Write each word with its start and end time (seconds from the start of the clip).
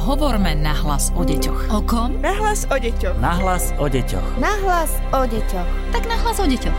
Hovorme 0.00 0.56
nahlas 0.56 1.12
o 1.12 1.20
deťoch. 1.20 1.76
O 1.76 1.84
kom? 1.84 2.24
Nahlas 2.24 2.64
o 2.72 2.76
deťoch. 2.80 3.20
Nahlas 3.20 3.68
o 3.76 3.84
deťoch. 3.84 4.40
Nahlas 4.40 4.96
o 5.12 5.28
deťoch. 5.28 5.68
Tak 5.92 6.08
nahlas 6.08 6.40
o 6.40 6.48
deťoch. 6.48 6.78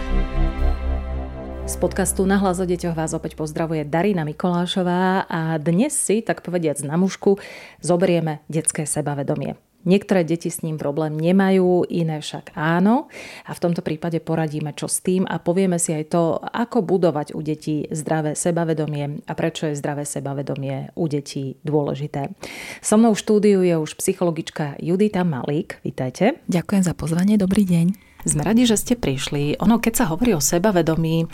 Z 1.69 1.75
podcastu 1.77 2.25
Nahlas 2.25 2.57
o 2.57 2.65
deťoch 2.65 2.97
vás 2.97 3.13
opäť 3.13 3.37
pozdravuje 3.37 3.85
Darina 3.85 4.25
Mikolášová 4.25 5.29
a 5.29 5.61
dnes 5.61 5.93
si, 5.93 6.25
tak 6.25 6.41
povediac 6.41 6.81
na 6.81 6.97
mužku, 6.97 7.37
zoberieme 7.77 8.41
detské 8.49 8.89
sebavedomie. 8.89 9.53
Niektoré 9.81 10.21
deti 10.21 10.53
s 10.53 10.61
ním 10.61 10.77
problém 10.77 11.17
nemajú, 11.17 11.89
iné 11.89 12.21
však 12.21 12.53
áno. 12.53 13.09
A 13.45 13.51
v 13.51 13.61
tomto 13.61 13.81
prípade 13.81 14.21
poradíme, 14.21 14.77
čo 14.77 14.85
s 14.85 15.01
tým 15.01 15.25
a 15.25 15.41
povieme 15.41 15.81
si 15.81 15.95
aj 15.95 16.13
to, 16.13 16.37
ako 16.37 16.85
budovať 16.85 17.33
u 17.33 17.41
detí 17.41 17.89
zdravé 17.89 18.37
sebavedomie 18.37 19.25
a 19.25 19.31
prečo 19.33 19.69
je 19.69 19.79
zdravé 19.79 20.05
sebavedomie 20.05 20.93
u 20.93 21.05
detí 21.09 21.57
dôležité. 21.65 22.33
So 22.79 23.01
mnou 23.01 23.17
v 23.17 23.21
štúdiu 23.21 23.59
je 23.65 23.75
už 23.77 23.97
psychologička 23.97 24.77
Judita 24.77 25.25
Malík. 25.25 25.81
Vítajte. 25.81 26.41
Ďakujem 26.45 26.83
za 26.85 26.93
pozvanie, 26.93 27.41
dobrý 27.41 27.65
deň. 27.65 28.11
Sme 28.21 28.45
radi, 28.45 28.69
že 28.69 28.77
ste 28.77 28.93
prišli. 28.93 29.57
Ono, 29.65 29.81
keď 29.81 29.93
sa 29.97 30.05
hovorí 30.13 30.37
o 30.37 30.41
sebavedomí, 30.41 31.25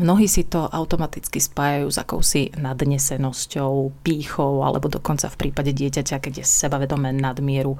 Mnohí 0.00 0.24
si 0.24 0.48
to 0.48 0.64
automaticky 0.64 1.36
spájajú 1.36 1.92
s 1.92 2.00
akousi 2.00 2.48
nadnesenosťou, 2.56 4.00
pýchou 4.00 4.64
alebo 4.64 4.88
dokonca 4.88 5.28
v 5.28 5.36
prípade 5.36 5.76
dieťaťa, 5.76 6.16
keď 6.24 6.40
je 6.40 6.46
sebavedomé 6.48 7.12
nadmieru, 7.12 7.76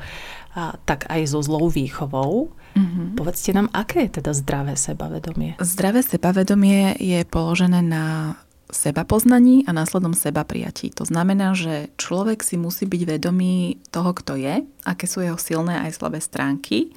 a 0.53 0.77
tak 0.85 1.09
aj 1.09 1.33
so 1.33 1.41
zlou 1.41 1.73
výchovou. 1.73 2.53
Mm-hmm. 2.77 3.17
Povedzte 3.17 3.57
nám, 3.57 3.73
aké 3.73 4.05
je 4.07 4.21
teda 4.21 4.37
zdravé 4.37 4.77
sebavedomie? 4.77 5.57
Zdravé 5.65 6.05
sebavedomie 6.05 7.01
je 7.01 7.25
položené 7.25 7.81
na 7.81 8.37
seba 8.71 9.03
poznaní 9.03 9.67
a 9.67 9.75
následnom 9.75 10.15
seba 10.15 10.47
prijatí. 10.47 10.95
To 10.95 11.09
znamená, 11.09 11.59
že 11.59 11.91
človek 11.99 12.45
si 12.47 12.55
musí 12.55 12.87
byť 12.87 13.03
vedomý 13.17 13.83
toho, 13.91 14.15
kto 14.15 14.39
je, 14.39 14.63
aké 14.87 15.05
sú 15.11 15.25
jeho 15.25 15.39
silné 15.41 15.83
aj 15.89 15.99
slabé 15.99 16.23
stránky, 16.23 16.95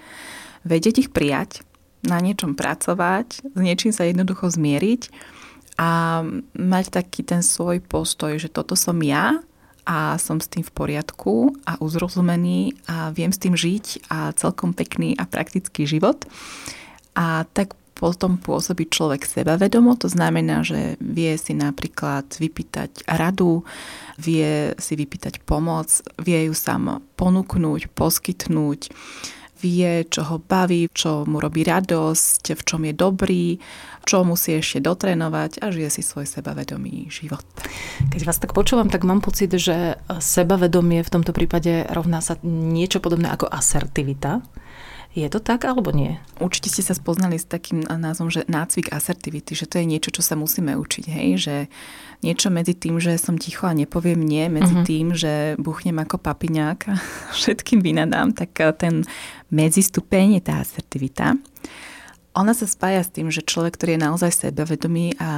vedieť 0.68 1.08
ich 1.08 1.10
prijať, 1.10 1.66
na 2.04 2.20
niečom 2.20 2.54
pracovať, 2.54 3.28
s 3.44 3.60
niečím 3.60 3.96
sa 3.96 4.04
jednoducho 4.04 4.52
zmieriť 4.52 5.10
a 5.80 6.22
mať 6.54 6.86
taký 6.94 7.26
ten 7.26 7.42
svoj 7.42 7.82
postoj, 7.82 8.38
že 8.38 8.52
toto 8.52 8.78
som 8.78 9.00
ja 9.02 9.42
a 9.84 10.16
som 10.20 10.40
s 10.40 10.48
tým 10.48 10.64
v 10.64 10.72
poriadku 10.72 11.56
a 11.68 11.76
uzrozumený 11.80 12.76
a 12.88 13.12
viem 13.12 13.32
s 13.32 13.42
tým 13.42 13.56
žiť 13.56 14.08
a 14.08 14.32
celkom 14.36 14.72
pekný 14.72 15.16
a 15.20 15.28
praktický 15.28 15.84
život. 15.84 16.24
A 17.18 17.44
tak 17.52 17.76
potom 17.94 18.42
pôsobí 18.42 18.90
človek 18.90 19.24
sebavedomo, 19.24 19.96
to 19.96 20.12
znamená, 20.12 20.66
že 20.66 21.00
vie 21.00 21.32
si 21.40 21.56
napríklad 21.56 22.26
vypýtať 22.36 23.06
radu, 23.08 23.64
vie 24.20 24.76
si 24.76 24.94
vypýtať 24.98 25.40
pomoc, 25.46 25.88
vie 26.20 26.50
ju 26.50 26.54
sám 26.58 27.00
ponúknuť, 27.16 27.94
poskytnúť, 27.94 28.92
vie, 29.64 30.04
čo 30.12 30.28
ho 30.28 30.44
baví, 30.44 30.92
čo 30.92 31.24
mu 31.24 31.40
robí 31.40 31.64
radosť, 31.64 32.60
v 32.60 32.62
čom 32.68 32.84
je 32.84 32.92
dobrý, 32.92 33.48
čo 34.04 34.28
musí 34.28 34.60
ešte 34.60 34.84
dotrénovať 34.84 35.64
a 35.64 35.72
žije 35.72 35.88
si 35.88 36.04
svoj 36.04 36.28
sebavedomý 36.28 37.08
život. 37.08 37.48
Keď 38.12 38.22
vás 38.28 38.44
tak 38.44 38.52
počúvam, 38.52 38.92
tak 38.92 39.08
mám 39.08 39.24
pocit, 39.24 39.56
že 39.56 39.96
sebavedomie 40.12 41.00
v 41.00 41.14
tomto 41.16 41.32
prípade 41.32 41.88
rovná 41.88 42.20
sa 42.20 42.36
niečo 42.44 43.00
podobné 43.00 43.32
ako 43.32 43.48
asertivita. 43.48 44.44
Je 45.14 45.30
to 45.30 45.38
tak 45.38 45.62
alebo 45.70 45.94
nie? 45.94 46.18
Určite 46.42 46.74
ste 46.74 46.82
sa 46.82 46.98
spoznali 46.98 47.38
s 47.38 47.46
takým 47.46 47.86
názvom, 47.86 48.34
že 48.34 48.50
nácvik 48.50 48.90
asertivity, 48.90 49.54
že 49.54 49.70
to 49.70 49.78
je 49.78 49.86
niečo, 49.86 50.10
čo 50.10 50.26
sa 50.26 50.34
musíme 50.34 50.74
učiť, 50.74 51.06
hej? 51.06 51.30
že 51.38 51.56
niečo 52.26 52.50
medzi 52.50 52.74
tým, 52.74 52.98
že 52.98 53.22
som 53.22 53.38
ticho 53.38 53.70
a 53.70 53.78
nepoviem 53.78 54.18
nie, 54.18 54.50
medzi 54.50 54.74
uh-huh. 54.74 54.88
tým, 54.90 55.14
že 55.14 55.54
buchnem 55.62 56.02
ako 56.02 56.18
papiňák 56.18 56.80
a 56.90 56.94
všetkým 57.38 57.86
vynadám, 57.86 58.34
tak 58.34 58.58
eh, 58.58 58.74
ten 58.74 59.06
medzistupeň 59.54 60.42
je 60.42 60.42
tá 60.42 60.66
asertivita. 60.66 61.38
Ona 62.34 62.58
sa 62.58 62.66
spája 62.66 63.06
s 63.06 63.14
tým, 63.14 63.30
že 63.30 63.46
človek, 63.46 63.78
ktorý 63.78 63.94
je 63.94 64.06
naozaj 64.10 64.32
sebavedomý 64.34 65.14
a 65.22 65.30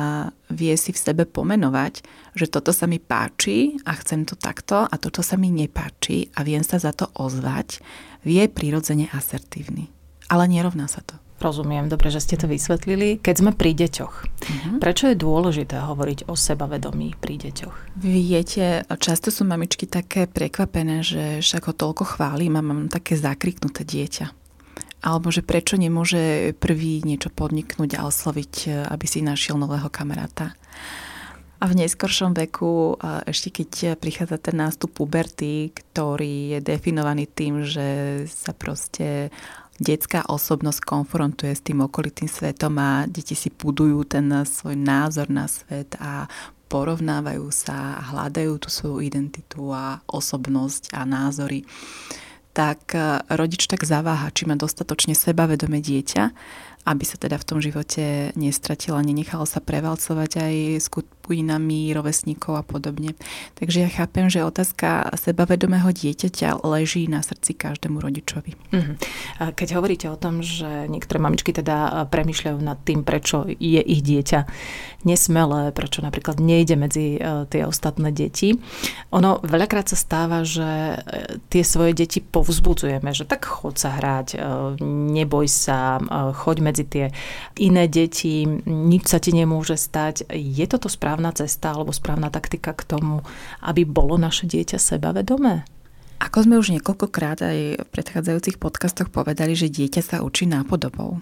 vie 0.47 0.71
si 0.79 0.95
v 0.95 1.01
sebe 1.03 1.23
pomenovať, 1.27 1.99
že 2.39 2.47
toto 2.47 2.71
sa 2.71 2.87
mi 2.87 3.03
páči 3.03 3.75
a 3.83 3.99
chcem 3.99 4.23
to 4.23 4.39
takto 4.39 4.87
a 4.87 4.95
toto 4.95 5.19
sa 5.19 5.35
mi 5.35 5.51
nepáči 5.51 6.31
a 6.39 6.47
viem 6.47 6.63
sa 6.63 6.79
za 6.79 6.95
to 6.95 7.11
ozvať, 7.19 7.83
vie 8.23 8.47
prirodzene 8.47 9.11
asertívny. 9.11 9.91
Ale 10.31 10.47
nerovná 10.47 10.87
sa 10.87 11.03
to. 11.03 11.19
Rozumiem, 11.35 11.91
dobre, 11.91 12.07
že 12.15 12.23
ste 12.23 12.39
to 12.39 12.47
vysvetlili. 12.47 13.19
Keď 13.19 13.35
sme 13.43 13.51
pri 13.51 13.75
deťoch, 13.75 14.15
uh-huh. 14.23 14.79
prečo 14.79 15.11
je 15.11 15.19
dôležité 15.19 15.83
hovoriť 15.83 16.31
o 16.31 16.33
sebavedomí 16.39 17.19
pri 17.19 17.35
deťoch? 17.35 17.99
Viete, 17.99 18.87
často 19.03 19.35
sú 19.35 19.43
mamičky 19.43 19.83
také 19.83 20.31
prekvapené, 20.31 21.03
že 21.03 21.43
však 21.43 21.67
ho 21.67 21.73
toľko 21.75 22.15
chválim 22.15 22.55
a 22.55 22.63
mám 22.63 22.87
také 22.87 23.19
zakriknuté 23.19 23.83
dieťa 23.83 24.44
alebo 25.05 25.29
že 25.29 25.45
prečo 25.45 25.77
nemôže 25.77 26.57
prvý 26.57 27.05
niečo 27.05 27.29
podniknúť 27.29 28.01
a 28.01 28.09
osloviť, 28.09 28.53
e, 28.65 28.67
aby 28.89 29.05
si 29.05 29.21
našiel 29.21 29.61
nového 29.61 29.87
kamaráta. 29.93 30.57
A 31.55 31.71
v 31.71 31.77
neskoršom 31.79 32.35
veku, 32.35 32.99
ešte 33.23 33.47
keď 33.47 33.95
prichádza 33.95 34.37
ten 34.37 34.59
nástup 34.59 34.91
puberty, 34.91 35.71
ktorý 35.71 36.51
je 36.51 36.59
definovaný 36.59 37.31
tým, 37.31 37.63
že 37.63 37.87
sa 38.27 38.51
proste 38.51 39.31
detská 39.79 40.27
osobnosť 40.27 40.83
konfrontuje 40.83 41.55
s 41.55 41.63
tým 41.63 41.83
okolitým 41.83 42.27
svetom 42.27 42.75
a 42.75 43.07
deti 43.07 43.39
si 43.39 43.51
budujú 43.51 44.03
ten 44.03 44.27
svoj 44.43 44.75
názor 44.75 45.31
na 45.31 45.47
svet 45.47 45.95
a 45.99 46.27
porovnávajú 46.67 47.47
sa 47.55 47.99
a 47.99 48.01
hľadajú 48.13 48.53
tú 48.59 48.69
svoju 48.71 48.99
identitu 49.03 49.71
a 49.71 50.03
osobnosť 50.11 50.91
a 50.91 51.07
názory 51.07 51.63
tak 52.55 52.95
e, 52.95 53.19
rodič 53.35 53.67
tak 53.67 53.83
zaváha, 53.83 54.31
či 54.31 54.47
má 54.47 54.55
dostatočne 54.55 55.11
sebavedomé 55.11 55.83
dieťa, 55.83 56.31
aby 56.85 57.03
sa 57.03 57.17
teda 57.17 57.41
v 57.41 57.47
tom 57.47 57.59
živote 57.59 58.29
nestratila, 58.37 59.01
nenechalo 59.01 59.49
sa 59.49 59.57
prevalcovať 59.57 60.31
aj 60.37 60.55
skupinami 60.85 61.89
rovesníkov 61.91 62.61
a 62.61 62.63
podobne. 62.63 63.17
Takže 63.57 63.85
ja 63.85 63.89
chápem, 63.89 64.29
že 64.29 64.45
otázka 64.45 65.09
sebavedomého 65.17 65.89
dieťaťa 65.89 66.61
leží 66.61 67.09
na 67.09 67.25
srdci 67.25 67.57
každému 67.57 67.97
rodičovi. 67.97 68.53
Uh-huh. 68.69 68.95
Keď 69.57 69.67
hovoríte 69.73 70.07
o 70.13 70.17
tom, 70.21 70.45
že 70.45 70.85
niektoré 70.85 71.17
mamičky 71.17 71.49
teda 71.49 72.05
premyšľajú 72.13 72.57
nad 72.61 72.77
tým, 72.85 73.01
prečo 73.01 73.49
je 73.49 73.81
ich 73.81 74.05
dieťa 74.05 74.45
nesmelé, 75.05 75.69
prečo 75.71 76.01
napríklad 76.01 76.41
nejde 76.41 76.75
medzi 76.75 77.15
e, 77.15 77.45
tie 77.45 77.63
ostatné 77.63 78.09
deti, 78.09 78.57
ono 79.13 79.37
veľakrát 79.45 79.85
sa 79.85 79.95
stáva, 79.95 80.41
že 80.41 80.65
e, 80.65 80.97
tie 81.53 81.61
svoje 81.61 81.93
deti 81.93 82.19
povzbudzujeme, 82.19 83.13
že 83.13 83.29
tak 83.29 83.45
chod 83.45 83.77
sa 83.77 83.93
hrať, 84.01 84.27
e, 84.35 84.37
neboj 85.13 85.45
sa, 85.45 86.01
choď 86.33 86.73
medzi 86.73 86.74
tie 86.83 87.05
iné 87.55 87.87
deti, 87.87 88.43
nič 88.65 89.07
sa 89.07 89.23
ti 89.23 89.31
nemôže 89.31 89.79
stať. 89.79 90.27
Je 90.33 90.65
toto 90.67 90.91
správna 90.91 91.31
cesta 91.31 91.71
alebo 91.71 91.95
správna 91.95 92.27
taktika 92.27 92.75
k 92.75 92.83
tomu, 92.83 93.23
aby 93.63 93.87
bolo 93.87 94.19
naše 94.19 94.49
dieťa 94.49 94.81
sebavedomé? 94.81 95.63
Ako 96.19 96.47
sme 96.47 96.59
už 96.59 96.75
niekoľkokrát 96.75 97.43
aj 97.43 97.57
v 97.85 97.89
predchádzajúcich 97.91 98.57
podcastoch 98.57 99.11
povedali, 99.11 99.53
že 99.53 99.71
dieťa 99.71 100.01
sa 100.01 100.17
učí 100.23 100.47
nápodobou. 100.47 101.21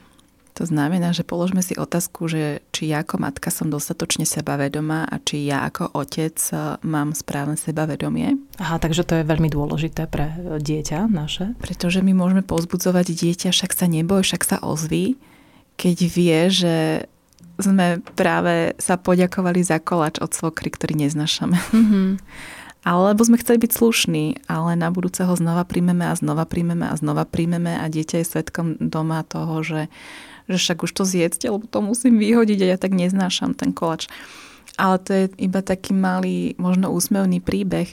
To 0.54 0.70
znamená, 0.70 1.18
že 1.18 1.26
položme 1.26 1.66
si 1.66 1.74
otázku, 1.74 2.30
že 2.30 2.62
či 2.70 2.94
ja 2.94 3.02
ako 3.02 3.18
matka 3.18 3.50
som 3.50 3.74
dostatočne 3.74 4.22
sebavedomá 4.22 5.10
a 5.10 5.18
či 5.18 5.50
ja 5.50 5.66
ako 5.66 5.98
otec 5.98 6.38
e, 6.54 6.78
mám 6.86 7.18
správne 7.18 7.58
sebavedomie. 7.58 8.38
Aha, 8.62 8.78
takže 8.78 9.02
to 9.02 9.18
je 9.18 9.26
veľmi 9.26 9.50
dôležité 9.50 10.06
pre 10.06 10.30
dieťa 10.62 11.10
naše. 11.10 11.58
Pretože 11.58 12.06
my 12.06 12.14
môžeme 12.14 12.46
pozbudzovať 12.46 13.18
dieťa, 13.18 13.50
však 13.50 13.74
sa 13.74 13.90
neboj, 13.90 14.22
však 14.22 14.46
sa 14.46 14.58
ozví, 14.62 15.18
keď 15.78 15.98
vie, 16.08 16.40
že 16.50 16.76
sme 17.58 18.02
práve 18.18 18.74
sa 18.82 18.98
poďakovali 18.98 19.62
za 19.62 19.78
koláč 19.78 20.18
od 20.18 20.34
svokry, 20.34 20.74
ktorý 20.74 20.98
neznašame. 20.98 21.58
Mm-hmm. 21.72 22.08
Alebo 22.84 23.24
sme 23.24 23.40
chceli 23.40 23.64
byť 23.64 23.72
slušní, 23.72 24.44
ale 24.52 24.76
na 24.76 24.92
budúceho 24.92 25.32
znova 25.40 25.64
príjmeme 25.64 26.04
a 26.04 26.20
znova 26.20 26.44
príjmeme 26.44 26.92
a 26.92 27.00
znova 27.00 27.24
príjmeme 27.24 27.80
a 27.80 27.88
dieťa 27.88 28.20
je 28.20 28.28
svetkom 28.28 28.76
doma 28.76 29.24
toho, 29.24 29.64
že, 29.64 29.82
že 30.52 30.58
však 30.60 30.84
už 30.84 30.92
to 30.92 31.04
zjedzte, 31.08 31.48
lebo 31.48 31.64
to 31.64 31.80
musím 31.80 32.20
vyhodiť 32.20 32.60
a 32.60 32.70
ja 32.76 32.78
tak 32.78 32.92
neznášam 32.92 33.56
ten 33.56 33.72
koláč. 33.72 34.12
Ale 34.76 35.00
to 35.00 35.16
je 35.16 35.24
iba 35.40 35.64
taký 35.64 35.96
malý, 35.96 36.60
možno 36.60 36.92
úsmevný 36.92 37.40
príbeh, 37.40 37.88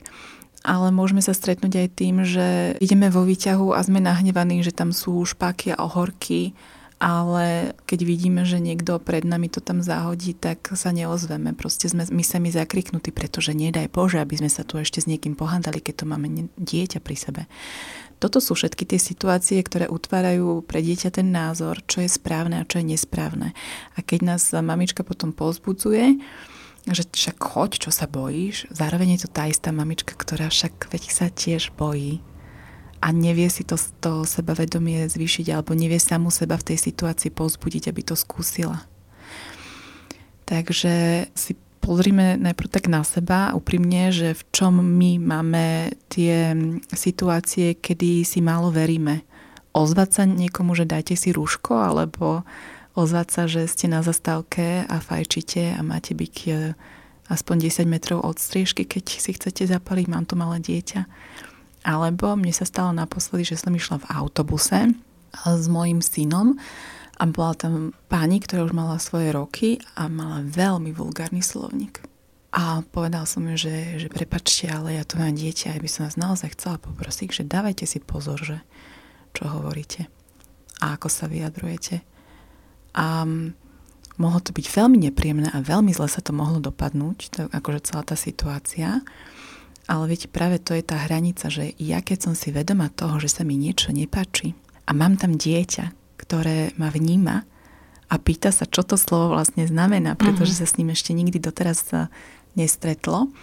ale 0.66 0.90
môžeme 0.90 1.22
sa 1.22 1.38
stretnúť 1.38 1.86
aj 1.86 1.88
tým, 1.94 2.26
že 2.26 2.74
ideme 2.82 3.14
vo 3.14 3.22
výťahu 3.22 3.70
a 3.70 3.86
sme 3.86 4.02
nahnevaní, 4.02 4.66
že 4.66 4.74
tam 4.74 4.90
sú 4.90 5.22
špáky 5.22 5.70
a 5.70 5.86
ohorky 5.86 6.50
ale 7.00 7.72
keď 7.88 8.00
vidíme, 8.04 8.44
že 8.44 8.60
niekto 8.60 9.00
pred 9.00 9.24
nami 9.24 9.48
to 9.48 9.64
tam 9.64 9.80
zahodí, 9.80 10.36
tak 10.36 10.68
sa 10.76 10.92
neozveme. 10.92 11.56
Proste 11.56 11.88
sme 11.88 12.04
my 12.04 12.20
sami 12.20 12.52
zakriknutí, 12.52 13.08
pretože 13.08 13.56
nedaj 13.56 13.88
Bože, 13.88 14.20
aby 14.20 14.36
sme 14.36 14.52
sa 14.52 14.68
tu 14.68 14.76
ešte 14.76 15.00
s 15.00 15.08
niekým 15.08 15.32
pohádali, 15.32 15.80
keď 15.80 16.04
to 16.04 16.10
máme 16.12 16.28
dieťa 16.60 17.00
pri 17.00 17.16
sebe. 17.16 17.42
Toto 18.20 18.36
sú 18.36 18.52
všetky 18.52 18.84
tie 18.84 19.00
situácie, 19.00 19.56
ktoré 19.64 19.88
utvárajú 19.88 20.60
pre 20.60 20.84
dieťa 20.84 21.08
ten 21.08 21.32
názor, 21.32 21.80
čo 21.88 22.04
je 22.04 22.12
správne 22.12 22.60
a 22.60 22.68
čo 22.68 22.84
je 22.84 22.92
nesprávne. 22.92 23.56
A 23.96 24.04
keď 24.04 24.36
nás 24.36 24.52
mamička 24.52 25.00
potom 25.00 25.32
pozbudzuje, 25.32 26.20
že 26.84 27.08
však 27.08 27.40
choď, 27.40 27.70
čo 27.88 27.90
sa 27.92 28.04
bojíš. 28.04 28.68
Zároveň 28.68 29.16
je 29.16 29.24
to 29.24 29.32
tá 29.32 29.48
istá 29.48 29.72
mamička, 29.72 30.12
ktorá 30.12 30.52
však 30.52 30.92
veď 30.92 31.02
sa 31.08 31.32
tiež 31.32 31.72
bojí 31.80 32.20
a 33.00 33.08
nevie 33.16 33.48
si 33.48 33.64
to, 33.64 33.80
to 34.04 34.28
sebavedomie 34.28 35.08
zvýšiť 35.08 35.56
alebo 35.56 35.72
nevie 35.72 35.96
samu 35.96 36.28
seba 36.28 36.60
v 36.60 36.72
tej 36.72 36.78
situácii 36.92 37.32
pozbudiť, 37.32 37.88
aby 37.88 38.04
to 38.04 38.14
skúsila. 38.14 38.84
Takže 40.44 41.26
si 41.32 41.56
pozrime 41.80 42.36
najprv 42.36 42.68
tak 42.68 42.86
na 42.92 43.00
seba 43.00 43.56
úprimne, 43.56 44.12
že 44.12 44.36
v 44.36 44.42
čom 44.52 44.84
my 44.84 45.16
máme 45.16 45.96
tie 46.12 46.52
situácie, 46.92 47.80
kedy 47.80 48.22
si 48.22 48.44
málo 48.44 48.68
veríme. 48.68 49.24
Ozvať 49.72 50.08
sa 50.12 50.22
niekomu, 50.28 50.76
že 50.76 50.84
dajte 50.84 51.16
si 51.16 51.32
rúško, 51.32 51.72
alebo 51.72 52.44
ozvať 52.98 53.28
sa, 53.30 53.42
že 53.48 53.64
ste 53.70 53.88
na 53.88 54.04
zastávke 54.04 54.84
a 54.84 54.96
fajčite 55.00 55.78
a 55.78 55.80
máte 55.80 56.12
byť 56.12 56.36
e, 56.50 56.50
aspoň 57.30 57.70
10 57.70 57.86
metrov 57.86 58.18
od 58.26 58.36
striežky, 58.36 58.82
keď 58.82 59.04
si 59.22 59.30
chcete 59.32 59.64
zapaliť, 59.70 60.06
mám 60.10 60.26
tu 60.26 60.34
malé 60.34 60.58
dieťa. 60.58 61.06
Alebo 61.80 62.36
mne 62.36 62.52
sa 62.52 62.68
stalo 62.68 62.92
naposledy, 62.92 63.54
že 63.54 63.60
som 63.60 63.72
išla 63.72 64.04
v 64.04 64.10
autobuse 64.12 64.92
s 65.46 65.66
mojim 65.70 66.04
synom 66.04 66.60
a 67.16 67.22
bola 67.28 67.54
tam 67.56 67.92
pani, 68.08 68.40
ktorá 68.40 68.64
už 68.68 68.74
mala 68.76 68.96
svoje 69.00 69.32
roky 69.32 69.80
a 69.96 70.08
mala 70.08 70.44
veľmi 70.44 70.92
vulgárny 70.92 71.40
slovník. 71.40 72.04
A 72.50 72.82
povedal 72.90 73.30
som 73.30 73.46
ju, 73.46 73.54
že, 73.54 74.02
že 74.02 74.08
prepačte, 74.10 74.66
ale 74.66 74.98
ja 74.98 75.06
to 75.06 75.22
mám 75.22 75.32
dieťa 75.38 75.70
a 75.70 75.78
by 75.78 75.86
som 75.86 76.10
vás 76.10 76.18
naozaj 76.18 76.58
chcela 76.58 76.82
poprosiť, 76.82 77.28
že 77.30 77.42
dávajte 77.46 77.86
si 77.86 78.02
pozor, 78.02 78.42
že 78.42 78.58
čo 79.30 79.46
hovoríte 79.46 80.10
a 80.80 80.96
ako 80.96 81.08
sa 81.12 81.28
vyjadrujete. 81.28 82.02
A 82.96 83.22
mohlo 84.18 84.40
to 84.42 84.50
byť 84.50 84.66
veľmi 84.66 84.98
nepríjemné 85.08 85.52
a 85.52 85.62
veľmi 85.62 85.94
zle 85.94 86.08
sa 86.10 86.24
to 86.24 86.34
mohlo 86.34 86.58
dopadnúť, 86.58 87.18
to, 87.30 87.40
akože 87.52 87.92
celá 87.92 88.02
tá 88.02 88.16
situácia. 88.18 89.04
Ale 89.90 90.06
viete, 90.06 90.30
práve 90.30 90.62
to 90.62 90.70
je 90.70 90.86
tá 90.86 91.02
hranica, 91.02 91.50
že 91.50 91.74
ja 91.82 91.98
keď 91.98 92.30
som 92.30 92.34
si 92.38 92.54
vedoma 92.54 92.86
toho, 92.94 93.18
že 93.18 93.26
sa 93.26 93.42
mi 93.42 93.58
niečo 93.58 93.90
nepáči 93.90 94.54
a 94.86 94.94
mám 94.94 95.18
tam 95.18 95.34
dieťa, 95.34 96.14
ktoré 96.14 96.70
ma 96.78 96.94
vníma 96.94 97.42
a 98.06 98.14
pýta 98.22 98.54
sa, 98.54 98.70
čo 98.70 98.86
to 98.86 98.94
slovo 98.94 99.34
vlastne 99.34 99.66
znamená, 99.66 100.14
pretože 100.14 100.54
mm-hmm. 100.54 100.70
sa 100.70 100.70
s 100.70 100.76
ním 100.78 100.94
ešte 100.94 101.10
nikdy 101.10 101.42
doteraz 101.42 101.90
nestretlo, 102.54 103.34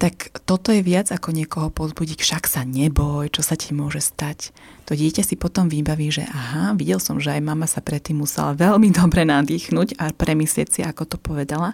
tak 0.00 0.32
toto 0.48 0.72
je 0.72 0.80
viac 0.80 1.12
ako 1.12 1.32
niekoho 1.32 1.68
pozbudiť, 1.68 2.24
však 2.24 2.48
sa 2.48 2.64
neboj, 2.64 3.28
čo 3.32 3.44
sa 3.44 3.56
ti 3.56 3.76
môže 3.76 4.00
stať. 4.00 4.52
To 4.88 4.96
dieťa 4.96 5.24
si 5.24 5.36
potom 5.36 5.68
vybaví, 5.68 6.08
že 6.08 6.24
aha, 6.24 6.72
videl 6.76 7.00
som, 7.00 7.20
že 7.20 7.36
aj 7.36 7.44
mama 7.44 7.68
sa 7.68 7.84
predtým 7.84 8.20
musela 8.20 8.52
veľmi 8.52 8.92
dobre 9.00 9.24
nadýchnuť 9.24 9.96
a 9.96 10.12
premyslieť 10.12 10.68
si, 10.68 10.80
ako 10.84 11.04
to 11.08 11.16
povedala, 11.16 11.72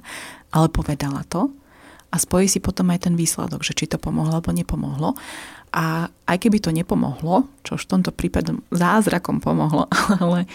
ale 0.55 0.71
povedala 0.71 1.27
to 1.27 1.51
a 2.17 2.23
spojí 2.23 2.49
si 2.49 2.65
potom 2.65 2.89
aj 2.89 3.05
ten 3.05 3.15
výsledok, 3.21 3.61
že 3.61 3.77
či 3.77 3.85
to 3.85 4.01
pomohlo 4.01 4.41
alebo 4.41 4.57
nepomohlo. 4.57 5.13
A 5.77 6.09
aj 6.09 6.37
keby 6.41 6.65
to 6.65 6.73
nepomohlo, 6.73 7.45
čo 7.61 7.77
v 7.77 7.85
tomto 7.85 8.09
prípade 8.09 8.57
zázrakom 8.73 9.45
pomohlo, 9.45 9.93
ale 10.25 10.49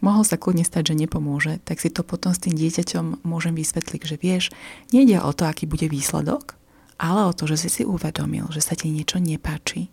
mohol 0.00 0.24
sa 0.24 0.40
kľudne 0.40 0.64
stať, 0.64 0.96
že 0.96 1.04
nepomôže, 1.04 1.60
tak 1.68 1.84
si 1.84 1.92
to 1.92 2.00
potom 2.00 2.32
s 2.32 2.40
tým 2.40 2.56
dieťaťom 2.56 3.28
môžem 3.28 3.52
vysvetliť, 3.52 4.00
že 4.08 4.16
vieš, 4.16 4.48
nejde 4.96 5.20
o 5.20 5.36
to, 5.36 5.44
aký 5.44 5.68
bude 5.68 5.84
výsledok, 5.92 6.56
ale 6.96 7.28
o 7.28 7.36
to, 7.36 7.44
že 7.44 7.68
si 7.68 7.68
si 7.68 7.82
uvedomil, 7.84 8.48
že 8.48 8.64
sa 8.64 8.72
ti 8.72 8.88
niečo 8.88 9.20
nepáči 9.20 9.92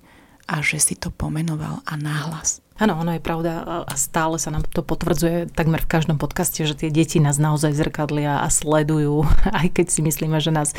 a 0.49 0.65
že 0.65 0.81
si 0.81 0.97
to 0.97 1.13
pomenoval 1.13 1.85
a 1.85 1.93
náhlas. 1.93 2.65
Áno, 2.79 2.95
ono 2.95 3.11
je 3.11 3.19
pravda 3.19 3.83
a 3.83 3.95
stále 3.99 4.39
sa 4.39 4.55
nám 4.55 4.63
to 4.63 4.79
potvrdzuje 4.79 5.51
takmer 5.51 5.83
v 5.83 5.91
každom 5.99 6.15
podcaste, 6.15 6.63
že 6.63 6.79
tie 6.79 6.87
deti 6.87 7.19
nás 7.19 7.35
naozaj 7.35 7.75
zrkadlia 7.75 8.39
a 8.39 8.47
sledujú, 8.47 9.27
aj 9.59 9.67
keď 9.75 9.87
si 9.91 9.99
myslíme, 9.99 10.39
že 10.39 10.55
nás 10.55 10.71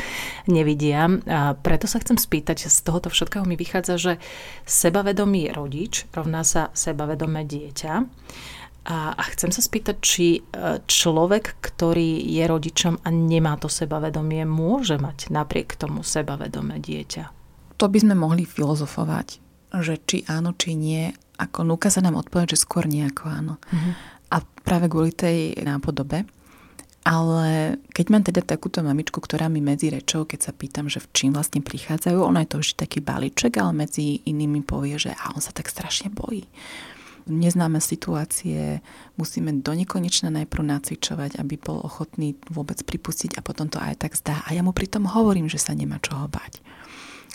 nevidia. 0.49 1.07
A 1.29 1.53
preto 1.53 1.85
sa 1.85 2.01
chcem 2.01 2.17
spýtať, 2.17 2.67
z 2.67 2.79
tohoto 2.81 3.13
všetkého 3.13 3.45
mi 3.45 3.53
vychádza, 3.53 3.95
že 4.01 4.13
sebavedomý 4.65 5.53
rodič 5.53 6.09
rovná 6.09 6.41
sa 6.41 6.73
sebavedomé 6.73 7.45
dieťa. 7.45 7.93
A, 8.81 9.13
a 9.13 9.23
chcem 9.37 9.53
sa 9.53 9.61
spýtať, 9.61 9.95
či 10.01 10.41
e, 10.41 10.81
človek, 10.81 11.61
ktorý 11.61 12.17
je 12.17 12.43
rodičom 12.49 12.97
a 13.05 13.07
nemá 13.13 13.53
to 13.61 13.69
sebavedomie, 13.69 14.41
môže 14.41 14.97
mať 14.97 15.29
napriek 15.29 15.77
tomu 15.77 16.01
sebavedomé 16.01 16.81
dieťa? 16.81 17.29
To 17.77 17.85
by 17.89 17.97
sme 17.97 18.13
mohli 18.13 18.45
filozofovať, 18.45 19.40
že 19.79 19.95
či 20.03 20.27
áno, 20.27 20.51
či 20.51 20.75
nie. 20.75 21.15
Ako 21.39 21.63
núka 21.63 21.87
sa 21.87 22.03
nám 22.03 22.19
odpovedať, 22.19 22.59
že 22.59 22.63
skôr 22.67 22.85
nie 22.85 23.07
ako 23.07 23.23
áno. 23.31 23.53
Mm-hmm. 23.71 23.93
A 24.31 24.37
práve 24.67 24.91
kvôli 24.91 25.15
tej 25.15 25.55
nápodobe. 25.63 26.27
Ale 27.01 27.81
keď 27.97 28.05
mám 28.13 28.21
teda 28.21 28.45
takúto 28.45 28.85
mamičku, 28.85 29.17
ktorá 29.17 29.49
mi 29.49 29.57
medzi 29.57 29.89
rečou, 29.89 30.21
keď 30.29 30.39
sa 30.45 30.53
pýtam, 30.53 30.85
že 30.85 31.01
v 31.01 31.09
čím 31.17 31.31
vlastne 31.33 31.65
prichádzajú, 31.65 32.21
ona 32.21 32.45
je 32.45 32.53
to 32.53 32.57
už 32.61 32.77
taký 32.77 33.01
balíček, 33.01 33.57
ale 33.57 33.73
medzi 33.73 34.21
inými 34.21 34.61
povie, 34.61 35.01
že 35.01 35.09
a 35.17 35.33
on 35.33 35.41
sa 35.41 35.49
tak 35.49 35.65
strašne 35.65 36.13
bojí 36.13 36.45
neznáme 37.29 37.77
situácie 37.77 38.81
musíme 39.17 39.53
do 39.61 39.71
nekonečna 39.73 40.33
najprv 40.33 40.63
nacvičovať, 40.65 41.37
aby 41.37 41.55
bol 41.61 41.81
ochotný 41.83 42.37
vôbec 42.49 42.81
pripustiť 42.81 43.37
a 43.37 43.45
potom 43.45 43.69
to 43.69 43.77
aj 43.77 44.01
tak 44.01 44.17
zdá. 44.17 44.41
A 44.47 44.55
ja 44.55 44.65
mu 44.65 44.73
pritom 44.73 45.05
hovorím, 45.05 45.51
že 45.51 45.61
sa 45.61 45.77
nemá 45.77 46.01
čoho 46.01 46.25
bať. 46.25 46.63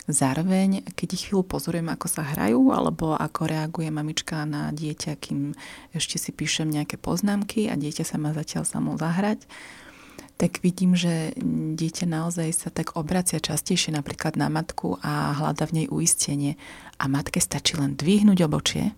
Zároveň, 0.06 0.86
keď 0.94 1.08
ich 1.18 1.22
chvíľu 1.26 1.42
pozorujem, 1.42 1.90
ako 1.90 2.06
sa 2.06 2.22
hrajú, 2.22 2.70
alebo 2.70 3.18
ako 3.18 3.50
reaguje 3.50 3.90
mamička 3.90 4.46
na 4.46 4.70
dieťa, 4.70 5.18
kým 5.18 5.58
ešte 5.90 6.22
si 6.22 6.30
píšem 6.30 6.70
nejaké 6.70 6.94
poznámky 6.94 7.66
a 7.66 7.74
dieťa 7.74 8.06
sa 8.06 8.16
má 8.16 8.30
zatiaľ 8.30 8.62
samo 8.62 8.94
zahrať, 8.94 9.42
tak 10.38 10.62
vidím, 10.62 10.94
že 10.94 11.34
dieťa 11.74 12.06
naozaj 12.06 12.48
sa 12.54 12.68
tak 12.70 12.94
obracia 12.94 13.42
častejšie 13.42 13.90
napríklad 13.98 14.38
na 14.38 14.46
matku 14.46 15.00
a 15.02 15.34
hľada 15.34 15.66
v 15.66 15.82
nej 15.82 15.86
uistenie. 15.90 16.54
A 17.02 17.10
matke 17.10 17.42
stačí 17.42 17.74
len 17.74 17.98
dvihnúť 17.98 18.46
obočie 18.46 18.94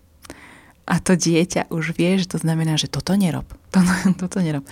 a 0.89 0.97
to 0.97 1.13
dieťa 1.13 1.69
už 1.69 1.93
vie, 1.93 2.17
že 2.17 2.33
to 2.33 2.41
znamená, 2.41 2.73
že 2.73 2.89
toto 2.89 3.13
nerob. 3.13 3.45
Toto, 3.73 3.93
toto 4.17 4.41
nerob. 4.41 4.65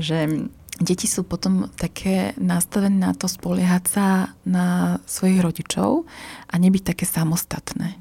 Že 0.00 0.48
deti 0.80 1.04
sú 1.04 1.26
potom 1.26 1.68
také 1.76 2.32
nastavené 2.40 2.96
na 2.96 3.12
to 3.12 3.28
spoliehať 3.28 3.84
sa 3.84 4.06
na 4.48 4.98
svojich 5.04 5.42
rodičov 5.42 6.08
a 6.48 6.54
nebyť 6.56 6.94
také 6.94 7.04
samostatné. 7.04 8.00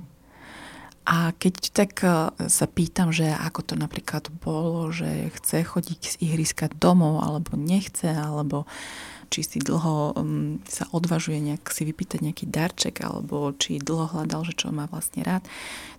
A 1.01 1.33
keď 1.33 1.55
tak 1.73 1.91
e, 2.05 2.29
sa 2.45 2.65
pýtam, 2.69 3.09
že 3.09 3.25
ako 3.33 3.73
to 3.73 3.73
napríklad 3.73 4.29
bolo, 4.37 4.93
že 4.93 5.33
chce 5.41 5.65
chodiť 5.65 6.01
z 6.05 6.15
ihriska 6.21 6.69
domov, 6.77 7.25
alebo 7.25 7.57
nechce, 7.57 8.07
alebo 8.07 8.69
či 9.31 9.47
si 9.47 9.57
dlho 9.63 10.11
um, 10.19 10.59
sa 10.67 10.91
odvažuje 10.91 11.39
nejak 11.39 11.71
si 11.71 11.87
vypýtať 11.87 12.19
nejaký 12.19 12.45
darček 12.51 12.99
alebo 12.99 13.55
či 13.55 13.79
dlho 13.79 14.11
hľadal, 14.11 14.43
že 14.43 14.59
čo 14.59 14.75
má 14.75 14.91
vlastne 14.91 15.23
rád, 15.23 15.47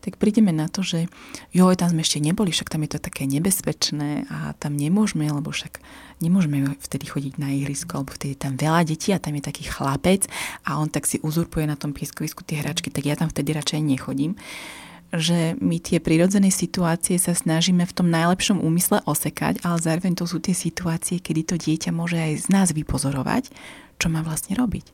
tak 0.05 0.21
prídeme 0.21 0.53
na 0.53 0.69
to, 0.69 0.85
že 0.85 1.09
joj, 1.57 1.73
tam 1.81 1.97
sme 1.97 2.05
ešte 2.05 2.21
neboli, 2.21 2.53
však 2.53 2.69
tam 2.69 2.85
je 2.85 2.93
to 2.93 3.01
také 3.01 3.25
nebezpečné 3.25 4.29
a 4.29 4.53
tam 4.61 4.77
nemôžeme, 4.77 5.25
lebo 5.33 5.49
však 5.49 5.81
nemôžeme 6.21 6.77
vtedy 6.77 7.09
chodiť 7.09 7.41
na 7.41 7.57
ihrisko, 7.57 8.05
alebo 8.05 8.13
vtedy 8.13 8.37
tam 8.37 8.61
veľa 8.61 8.85
detí 8.85 9.17
a 9.17 9.23
tam 9.23 9.33
je 9.41 9.49
taký 9.49 9.65
chlapec 9.65 10.29
a 10.69 10.77
on 10.77 10.93
tak 10.93 11.09
si 11.09 11.17
uzurpuje 11.25 11.65
na 11.65 11.81
tom 11.81 11.97
pieskovisku 11.97 12.45
tie 12.45 12.61
hračky, 12.61 12.93
tak 12.93 13.09
ja 13.09 13.17
tam 13.17 13.33
vtedy 13.33 13.57
radšej 13.57 13.81
nechodím 13.81 14.37
že 15.13 15.61
my 15.61 15.77
tie 15.77 16.01
prirodzené 16.01 16.49
situácie 16.49 17.21
sa 17.21 17.37
snažíme 17.37 17.85
v 17.85 17.93
tom 17.93 18.09
najlepšom 18.09 18.65
úmysle 18.65 19.05
osekať, 19.05 19.61
ale 19.61 19.77
zároveň 19.77 20.17
to 20.17 20.25
sú 20.25 20.41
tie 20.41 20.57
situácie, 20.57 21.21
kedy 21.21 21.43
to 21.45 21.57
dieťa 21.61 21.93
môže 21.93 22.17
aj 22.17 22.33
z 22.41 22.47
nás 22.49 22.69
vypozorovať, 22.73 23.53
čo 24.01 24.09
má 24.09 24.25
vlastne 24.25 24.57
robiť. 24.57 24.89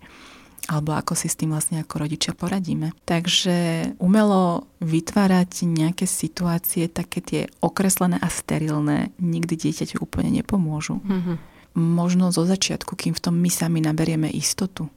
Alebo 0.69 0.93
ako 0.93 1.17
si 1.17 1.33
s 1.33 1.39
tým 1.39 1.55
vlastne 1.55 1.81
ako 1.81 2.05
rodičia 2.05 2.37
poradíme. 2.37 2.93
Takže 3.09 3.89
umelo 4.03 4.69
vytvárať 4.85 5.65
nejaké 5.65 6.05
situácie, 6.05 6.91
také 6.93 7.25
tie 7.25 7.43
okreslené 7.65 8.21
a 8.21 8.29
sterilné, 8.29 9.15
nikdy 9.17 9.55
dieťaťu 9.55 10.03
úplne 10.03 10.43
nepomôžu. 10.43 11.01
Mm-hmm. 11.01 11.37
Možno 11.79 12.35
zo 12.35 12.43
začiatku, 12.45 12.99
kým 12.99 13.15
v 13.17 13.23
tom 13.23 13.39
my 13.39 13.49
sami 13.49 13.81
naberieme 13.81 14.29
istotu 14.29 14.91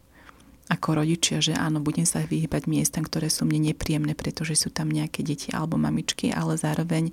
ako 0.72 1.04
rodičia, 1.04 1.44
že 1.44 1.52
áno, 1.52 1.84
budem 1.84 2.08
sa 2.08 2.24
vyhybať 2.24 2.64
miestam, 2.72 3.04
ktoré 3.04 3.28
sú 3.28 3.44
mne 3.44 3.76
nepríjemné, 3.76 4.16
pretože 4.16 4.56
sú 4.56 4.72
tam 4.72 4.88
nejaké 4.88 5.20
deti 5.20 5.52
alebo 5.52 5.76
mamičky, 5.76 6.32
ale 6.32 6.56
zároveň, 6.56 7.12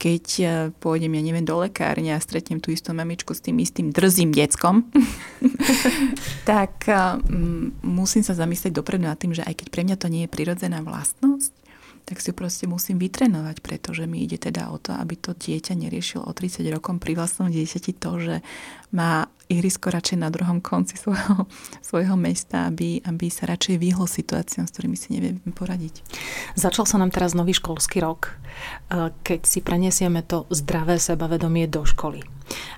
keď 0.00 0.24
e, 0.40 0.44
pôjdem, 0.80 1.12
ja 1.12 1.22
neviem, 1.22 1.44
do 1.44 1.60
lekárne 1.60 2.16
a 2.16 2.24
stretnem 2.24 2.64
tú 2.64 2.72
istú 2.72 2.96
mamičku 2.96 3.36
s 3.36 3.44
tým 3.44 3.60
istým 3.60 3.92
drzým 3.92 4.32
deckom, 4.32 4.88
tak 6.50 6.88
um, 6.88 7.76
musím 7.84 8.24
sa 8.24 8.32
zamyslieť 8.32 8.72
dopredu 8.72 9.04
nad 9.04 9.20
tým, 9.20 9.36
že 9.36 9.44
aj 9.44 9.52
keď 9.52 9.66
pre 9.68 9.84
mňa 9.84 9.96
to 10.00 10.08
nie 10.08 10.24
je 10.24 10.32
prirodzená 10.32 10.80
vlastnosť, 10.80 11.52
tak 12.04 12.20
si 12.20 12.36
proste 12.36 12.68
musím 12.68 13.00
vytrenovať, 13.00 13.64
pretože 13.64 14.04
mi 14.04 14.24
ide 14.24 14.36
teda 14.36 14.68
o 14.68 14.76
to, 14.76 14.92
aby 14.92 15.16
to 15.16 15.32
dieťa 15.32 15.72
neriešil 15.72 16.20
o 16.20 16.32
30 16.36 16.60
rokov 16.68 17.00
pri 17.00 17.16
vlastnom 17.16 17.48
dieťati 17.48 17.92
to, 17.96 18.12
že 18.20 18.36
má 18.92 19.28
ihrisko 19.48 19.92
radšej 19.92 20.18
na 20.20 20.28
druhom 20.32 20.60
konci 20.60 20.96
svojho, 20.96 21.44
svojho 21.80 22.16
mesta, 22.16 22.68
aby, 22.68 23.00
aby 23.04 23.26
sa 23.28 23.48
radšej 23.48 23.76
vyhlo 23.76 24.08
situáciám, 24.08 24.64
s 24.68 24.72
ktorými 24.74 24.96
si 24.96 25.14
nevieme 25.14 25.40
poradiť. 25.52 26.04
Začal 26.56 26.88
sa 26.88 26.96
nám 26.96 27.12
teraz 27.12 27.36
nový 27.36 27.52
školský 27.52 28.00
rok, 28.00 28.34
e, 28.90 29.12
keď 29.24 29.40
si 29.44 29.60
prenesieme 29.60 30.24
to 30.24 30.48
zdravé 30.48 30.96
sebavedomie 30.96 31.68
do 31.68 31.84
školy. 31.84 32.24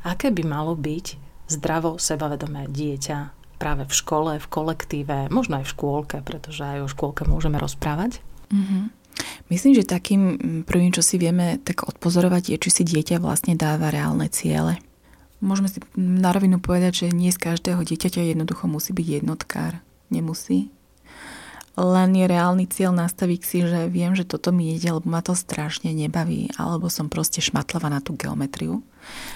Aké 0.07 0.31
by 0.31 0.43
malo 0.47 0.75
byť 0.75 1.07
zdravo, 1.47 1.99
sebavedomé 1.99 2.67
dieťa 2.71 3.19
práve 3.57 3.89
v 3.89 3.93
škole, 3.95 4.33
v 4.37 4.47
kolektíve, 4.47 5.33
možno 5.33 5.63
aj 5.63 5.65
v 5.67 5.73
škôlke, 5.73 6.17
pretože 6.23 6.61
aj 6.61 6.79
o 6.85 6.89
škôlke 6.93 7.25
môžeme 7.25 7.57
rozprávať? 7.57 8.21
Mm-hmm. 8.53 8.85
Myslím, 9.49 9.73
že 9.73 9.89
takým 9.89 10.23
prvým, 10.69 10.93
čo 10.93 11.01
si 11.01 11.17
vieme 11.17 11.57
tak 11.63 11.89
odpozorovať, 11.89 12.53
je, 12.53 12.57
či 12.61 12.71
si 12.71 12.83
dieťa 12.85 13.23
vlastne 13.23 13.57
dáva 13.57 13.89
reálne 13.89 14.29
ciele. 14.29 14.77
Môžeme 15.45 15.69
si 15.69 15.79
na 15.97 16.33
rovinu 16.33 16.57
povedať, 16.57 17.07
že 17.07 17.17
nie 17.17 17.29
z 17.29 17.39
každého 17.39 17.85
dieťaťa 17.85 18.33
jednoducho 18.33 18.65
musí 18.67 18.97
byť 18.97 19.07
jednotkár. 19.21 19.85
Nemusí. 20.09 20.73
Len 21.77 22.17
je 22.17 22.25
reálny 22.25 22.65
cieľ 22.73 22.97
nastaviť 22.97 23.41
si, 23.45 23.61
že 23.69 23.93
viem, 23.93 24.17
že 24.17 24.25
toto 24.25 24.49
mi 24.49 24.73
ide, 24.73 24.89
lebo 24.89 25.05
ma 25.13 25.21
to 25.21 25.37
strašne 25.37 25.93
nebaví, 25.93 26.49
alebo 26.57 26.89
som 26.89 27.13
proste 27.13 27.45
šmatlava 27.45 27.93
na 27.93 28.01
tú 28.01 28.17
geometriu. 28.17 28.81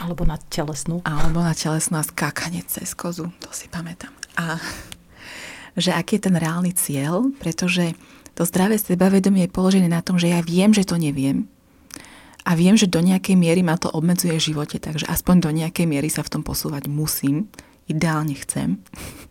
Alebo 0.01 0.25
na 0.25 0.41
telesnú. 0.49 1.05
Alebo 1.05 1.45
na 1.45 1.53
telesnú 1.53 2.01
a 2.01 2.05
skákanie 2.07 2.65
cez 2.65 2.97
kozu, 2.97 3.29
to 3.45 3.53
si 3.53 3.69
pamätám. 3.69 4.17
A 4.41 4.57
že 5.77 5.93
aký 5.93 6.17
je 6.17 6.33
ten 6.33 6.37
reálny 6.41 6.73
cieľ, 6.73 7.29
pretože 7.39 7.93
to 8.33 8.49
zdravé 8.49 8.81
sebavedomie 8.81 9.45
je 9.45 9.53
položené 9.53 9.93
na 9.93 10.01
tom, 10.01 10.17
že 10.17 10.33
ja 10.33 10.41
viem, 10.41 10.73
že 10.73 10.89
to 10.89 10.97
neviem, 10.97 11.45
a 12.51 12.59
viem, 12.59 12.75
že 12.75 12.91
do 12.91 12.99
nejakej 12.99 13.39
miery 13.39 13.63
ma 13.63 13.79
to 13.79 13.87
obmedzuje 13.87 14.35
v 14.35 14.47
živote, 14.51 14.83
takže 14.83 15.07
aspoň 15.07 15.37
do 15.39 15.51
nejakej 15.55 15.87
miery 15.87 16.11
sa 16.11 16.27
v 16.27 16.35
tom 16.35 16.43
posúvať 16.43 16.91
musím. 16.91 17.47
Ideálne 17.87 18.35
chcem. 18.35 18.83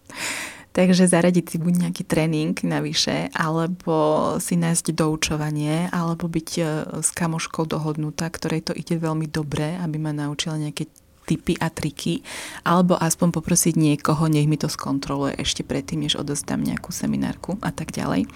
takže 0.78 1.12
zaradiť 1.12 1.46
si 1.52 1.58
buď 1.60 1.74
nejaký 1.84 2.08
tréning 2.08 2.56
navyše, 2.64 3.28
alebo 3.36 4.40
si 4.40 4.56
nájsť 4.56 4.96
doučovanie, 4.96 5.92
alebo 5.92 6.32
byť 6.32 6.50
e, 6.56 6.64
s 7.04 7.12
kamoškou 7.12 7.68
dohodnutá, 7.68 8.32
ktorej 8.32 8.72
to 8.72 8.74
ide 8.78 8.96
veľmi 8.96 9.28
dobre, 9.28 9.76
aby 9.84 10.00
ma 10.00 10.16
naučila 10.16 10.56
nejaké 10.56 10.88
tipy 11.28 11.60
a 11.60 11.68
triky, 11.68 12.24
alebo 12.64 12.96
aspoň 12.96 13.36
poprosiť 13.36 13.76
niekoho, 13.76 14.32
nech 14.32 14.48
mi 14.48 14.56
to 14.56 14.72
skontroluje 14.72 15.36
ešte 15.36 15.68
predtým, 15.68 16.08
než 16.08 16.16
odozdám 16.16 16.64
nejakú 16.64 16.96
seminárku 16.96 17.60
a 17.60 17.76
tak 17.76 17.92
ďalej. 17.92 18.32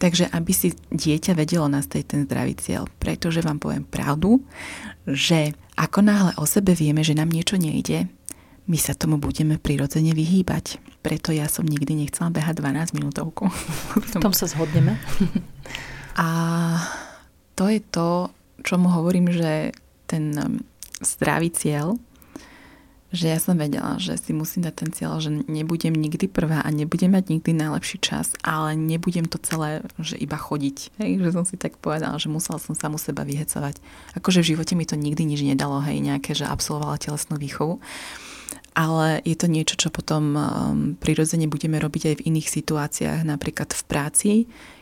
Takže 0.00 0.32
aby 0.32 0.52
si 0.56 0.72
dieťa 0.72 1.36
vedelo 1.36 1.68
nastaviť 1.68 2.06
ten 2.08 2.20
zdravý 2.24 2.56
cieľ. 2.56 2.88
Pretože 2.96 3.44
vám 3.44 3.60
poviem 3.60 3.84
pravdu, 3.84 4.40
že 5.04 5.52
ako 5.76 6.00
náhle 6.00 6.32
o 6.40 6.48
sebe 6.48 6.72
vieme, 6.72 7.04
že 7.04 7.12
nám 7.12 7.28
niečo 7.28 7.60
nejde, 7.60 8.08
my 8.70 8.78
sa 8.78 8.96
tomu 8.96 9.20
budeme 9.20 9.60
prirodzene 9.60 10.16
vyhýbať. 10.16 10.78
Preto 11.04 11.34
ja 11.34 11.50
som 11.50 11.66
nikdy 11.66 12.06
nechcela 12.06 12.30
behať 12.30 12.62
12 12.62 12.96
minútovku. 12.96 13.50
V 14.14 14.16
tom 14.16 14.32
sa 14.32 14.46
zhodneme. 14.46 14.94
A 16.20 16.28
to 17.58 17.68
je 17.68 17.82
to, 17.82 18.30
čo 18.64 18.78
mu 18.78 18.88
hovorím, 18.92 19.32
že 19.32 19.74
ten 20.06 20.32
um, 20.38 20.62
zdravý 21.02 21.50
cieľ 21.50 21.98
že 23.10 23.26
ja 23.26 23.38
som 23.42 23.58
vedela, 23.58 23.98
že 23.98 24.14
si 24.14 24.30
musím 24.30 24.62
dať 24.62 24.74
ten 24.74 24.90
cieľ, 24.94 25.18
že 25.18 25.30
nebudem 25.50 25.90
nikdy 25.90 26.30
prvá 26.30 26.62
a 26.62 26.68
nebudem 26.70 27.10
mať 27.10 27.34
nikdy 27.34 27.50
najlepší 27.58 27.98
čas, 27.98 28.38
ale 28.46 28.78
nebudem 28.78 29.26
to 29.26 29.42
celé, 29.42 29.82
že 29.98 30.14
iba 30.14 30.38
chodiť. 30.38 30.94
Hej, 31.02 31.18
že 31.18 31.30
som 31.34 31.42
si 31.42 31.58
tak 31.58 31.74
povedala, 31.82 32.22
že 32.22 32.30
musela 32.30 32.62
som 32.62 32.78
samu 32.78 33.02
seba 33.02 33.26
vyhecovať. 33.26 33.82
Akože 34.14 34.46
v 34.46 34.50
živote 34.54 34.78
mi 34.78 34.86
to 34.86 34.94
nikdy 34.94 35.26
nič 35.26 35.42
nedalo, 35.42 35.82
hej, 35.82 35.98
nejaké, 35.98 36.38
že 36.38 36.46
absolvovala 36.46 37.02
telesnú 37.02 37.34
výchovu 37.34 37.82
ale 38.80 39.20
je 39.28 39.36
to 39.36 39.44
niečo, 39.44 39.76
čo 39.76 39.92
potom 39.92 40.32
um, 40.32 40.40
prirodzene 40.96 41.44
budeme 41.44 41.76
robiť 41.76 42.02
aj 42.08 42.14
v 42.16 42.24
iných 42.32 42.48
situáciách, 42.48 43.28
napríklad 43.28 43.76
v 43.76 43.82
práci, 43.84 44.30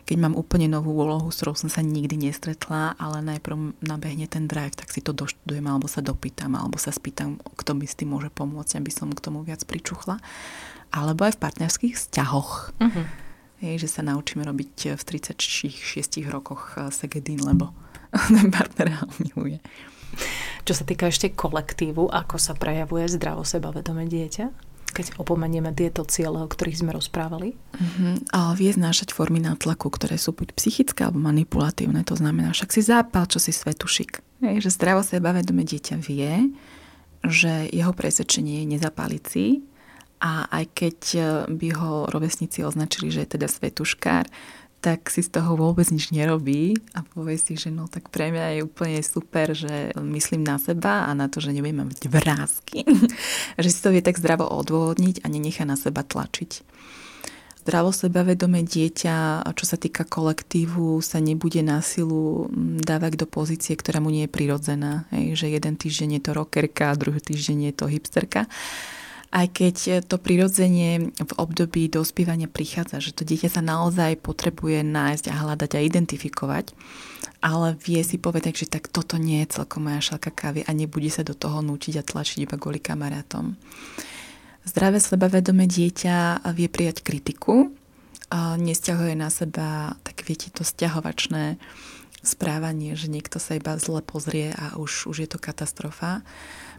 keď 0.07 0.23
mám 0.23 0.39
úplne 0.39 0.71
novú 0.71 0.95
úlohu, 0.95 1.27
s 1.27 1.43
ktorou 1.43 1.59
som 1.59 1.67
sa 1.67 1.83
nikdy 1.83 2.15
nestretla, 2.15 2.95
ale 2.95 3.19
najprv 3.19 3.75
nabehne 3.83 4.23
ten 4.31 4.47
drive, 4.47 4.79
tak 4.79 4.95
si 4.95 5.03
to 5.03 5.11
doštudujem, 5.11 5.67
alebo 5.67 5.91
sa 5.91 5.99
dopýtam, 5.99 6.55
alebo 6.55 6.79
sa 6.79 6.95
spýtam, 6.95 7.43
kto 7.43 7.75
mi 7.75 7.83
s 7.83 7.99
tým 7.99 8.15
môže 8.15 8.31
pomôcť, 8.31 8.79
aby 8.79 8.87
som 8.87 9.11
k 9.11 9.19
tomu 9.19 9.43
viac 9.43 9.67
pričuchla. 9.67 10.23
Alebo 10.95 11.27
aj 11.27 11.35
v 11.35 11.43
partnerských 11.43 11.93
vzťahoch. 11.99 12.51
Uh-huh. 12.79 13.05
Hej, 13.59 13.83
že 13.83 13.99
sa 13.99 14.01
naučíme 14.07 14.47
robiť 14.47 14.95
v 14.95 15.03
36 15.03 16.23
rokoch 16.31 16.79
eh, 16.79 16.87
segedín, 16.95 17.43
lebo 17.43 17.75
ten 18.31 18.47
partner 18.47 18.95
miluje. 19.27 19.59
Čo 20.63 20.73
sa 20.73 20.83
týka 20.85 21.09
ešte 21.09 21.33
kolektívu, 21.33 22.09
ako 22.11 22.35
sa 22.37 22.53
prejavuje 22.55 23.07
zdravo 23.09 23.43
sebavedomé 23.43 24.05
dieťa? 24.07 24.69
keď 24.89 25.21
opomenieme 25.21 25.69
tieto 25.69 26.01
ciele, 26.01 26.41
o 26.41 26.49
ktorých 26.49 26.81
sme 26.81 26.91
rozprávali? 26.97 27.53
Mm-hmm. 27.53 28.33
A 28.33 28.57
vie 28.57 28.73
znášať 28.73 29.13
formy 29.13 29.37
nátlaku, 29.37 29.85
ktoré 29.93 30.17
sú 30.17 30.33
buď 30.33 30.57
psychické 30.57 31.05
alebo 31.05 31.21
manipulatívne. 31.21 32.01
To 32.09 32.17
znamená, 32.17 32.51
však 32.57 32.73
si 32.73 32.81
zápal, 32.81 33.29
čo 33.29 33.37
si 33.37 33.53
svetušik. 33.53 34.19
Je, 34.41 34.57
že 34.57 34.73
zdravo 34.73 35.05
sebavedomé 35.05 35.61
dieťa 35.61 35.95
vie, 36.01 36.49
že 37.21 37.69
jeho 37.69 37.93
presvedčenie 37.93 38.65
je 38.65 38.71
nezapáliť 38.79 39.25
a 40.19 40.51
aj 40.51 40.65
keď 40.75 40.99
by 41.47 41.69
ho 41.79 42.09
rovesníci 42.11 42.59
označili, 42.65 43.07
že 43.07 43.23
je 43.23 43.39
teda 43.39 43.47
svetuškár, 43.47 44.27
tak 44.79 45.11
si 45.11 45.19
z 45.19 45.35
toho 45.35 45.59
vôbec 45.59 45.83
nič 45.91 46.15
nerobí 46.15 46.71
a 46.95 47.03
povie 47.03 47.35
si, 47.35 47.59
že 47.59 47.67
no 47.67 47.91
tak 47.91 48.07
pre 48.07 48.31
mňa 48.31 48.59
je 48.59 48.61
úplne 48.63 48.99
super, 49.03 49.51
že 49.51 49.91
myslím 49.99 50.47
na 50.47 50.55
seba 50.55 51.03
a 51.07 51.11
na 51.11 51.27
to, 51.27 51.43
že 51.43 51.51
nebudem 51.51 51.83
mať 51.83 52.07
vrázky. 52.07 52.87
že 53.63 53.69
si 53.69 53.79
to 53.83 53.91
vie 53.91 53.99
tak 53.99 54.15
zdravo 54.15 54.47
odôvodniť 54.47 55.23
a 55.23 55.27
nenechá 55.27 55.67
na 55.67 55.75
seba 55.75 56.07
tlačiť. 56.07 56.63
Zdravo 57.59 57.91
sebavedomé 57.91 58.63
dieťa, 58.63 59.43
čo 59.51 59.65
sa 59.67 59.75
týka 59.75 60.07
kolektívu, 60.07 61.03
sa 61.03 61.19
nebude 61.19 61.59
na 61.59 61.83
silu 61.83 62.47
mm, 62.47 62.81
dávať 62.81 63.19
do 63.19 63.27
pozície, 63.27 63.75
ktorá 63.75 63.99
mu 63.99 64.09
nie 64.09 64.25
je 64.25 64.31
prirodzená. 64.31 65.05
Hej, 65.11 65.43
že 65.43 65.47
jeden 65.51 65.75
týždeň 65.75 66.17
je 66.17 66.21
to 66.23 66.31
rockerka, 66.33 66.95
druhý 66.95 67.19
týždeň 67.19 67.69
je 67.69 67.73
to 67.75 67.85
hipsterka 67.91 68.47
aj 69.29 69.47
keď 69.53 69.75
to 70.09 70.17
prirodzenie 70.17 71.13
v 71.13 71.31
období 71.37 71.85
dospievania 71.85 72.49
prichádza, 72.49 72.97
že 72.97 73.13
to 73.13 73.21
dieťa 73.21 73.49
sa 73.53 73.61
naozaj 73.61 74.17
potrebuje 74.25 74.81
nájsť 74.81 75.25
a 75.29 75.39
hľadať 75.45 75.71
a 75.77 75.85
identifikovať, 75.85 76.73
ale 77.39 77.77
vie 77.77 78.01
si 78.01 78.17
povedať, 78.17 78.65
že 78.65 78.71
tak 78.73 78.89
toto 78.89 79.21
nie 79.21 79.45
je 79.45 79.61
celkom 79.61 79.85
moja 79.85 80.01
šalka 80.01 80.33
kávy 80.33 80.65
a 80.65 80.71
nebude 80.73 81.13
sa 81.13 81.21
do 81.21 81.37
toho 81.37 81.61
nútiť 81.61 82.01
a 82.01 82.07
tlačiť 82.07 82.49
iba 82.49 82.57
kvôli 82.57 82.81
kamarátom. 82.81 83.53
Zdravé 84.65 84.97
sebavedomé 84.97 85.69
dieťa 85.69 86.45
vie 86.57 86.67
prijať 86.67 87.05
kritiku, 87.05 87.69
a 88.29 88.61
nesťahuje 88.61 89.13
na 89.17 89.33
seba, 89.33 89.97
tak 90.05 90.21
viete, 90.21 90.53
to 90.53 90.61
stiahovačné 90.61 91.57
správanie, 92.21 92.95
že 92.99 93.11
niekto 93.11 93.39
sa 93.39 93.55
iba 93.55 93.75
zle 93.79 94.03
pozrie 94.03 94.51
a 94.55 94.75
už, 94.75 95.07
už 95.07 95.17
je 95.23 95.29
to 95.29 95.39
katastrofa 95.39 96.23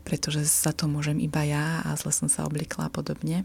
pretože 0.03 0.45
za 0.45 0.73
to 0.73 0.89
môžem 0.89 1.21
iba 1.21 1.45
ja 1.45 1.85
a 1.85 1.95
zle 1.97 2.13
som 2.13 2.29
sa 2.29 2.49
oblikla 2.49 2.89
a 2.89 2.93
podobne. 2.93 3.45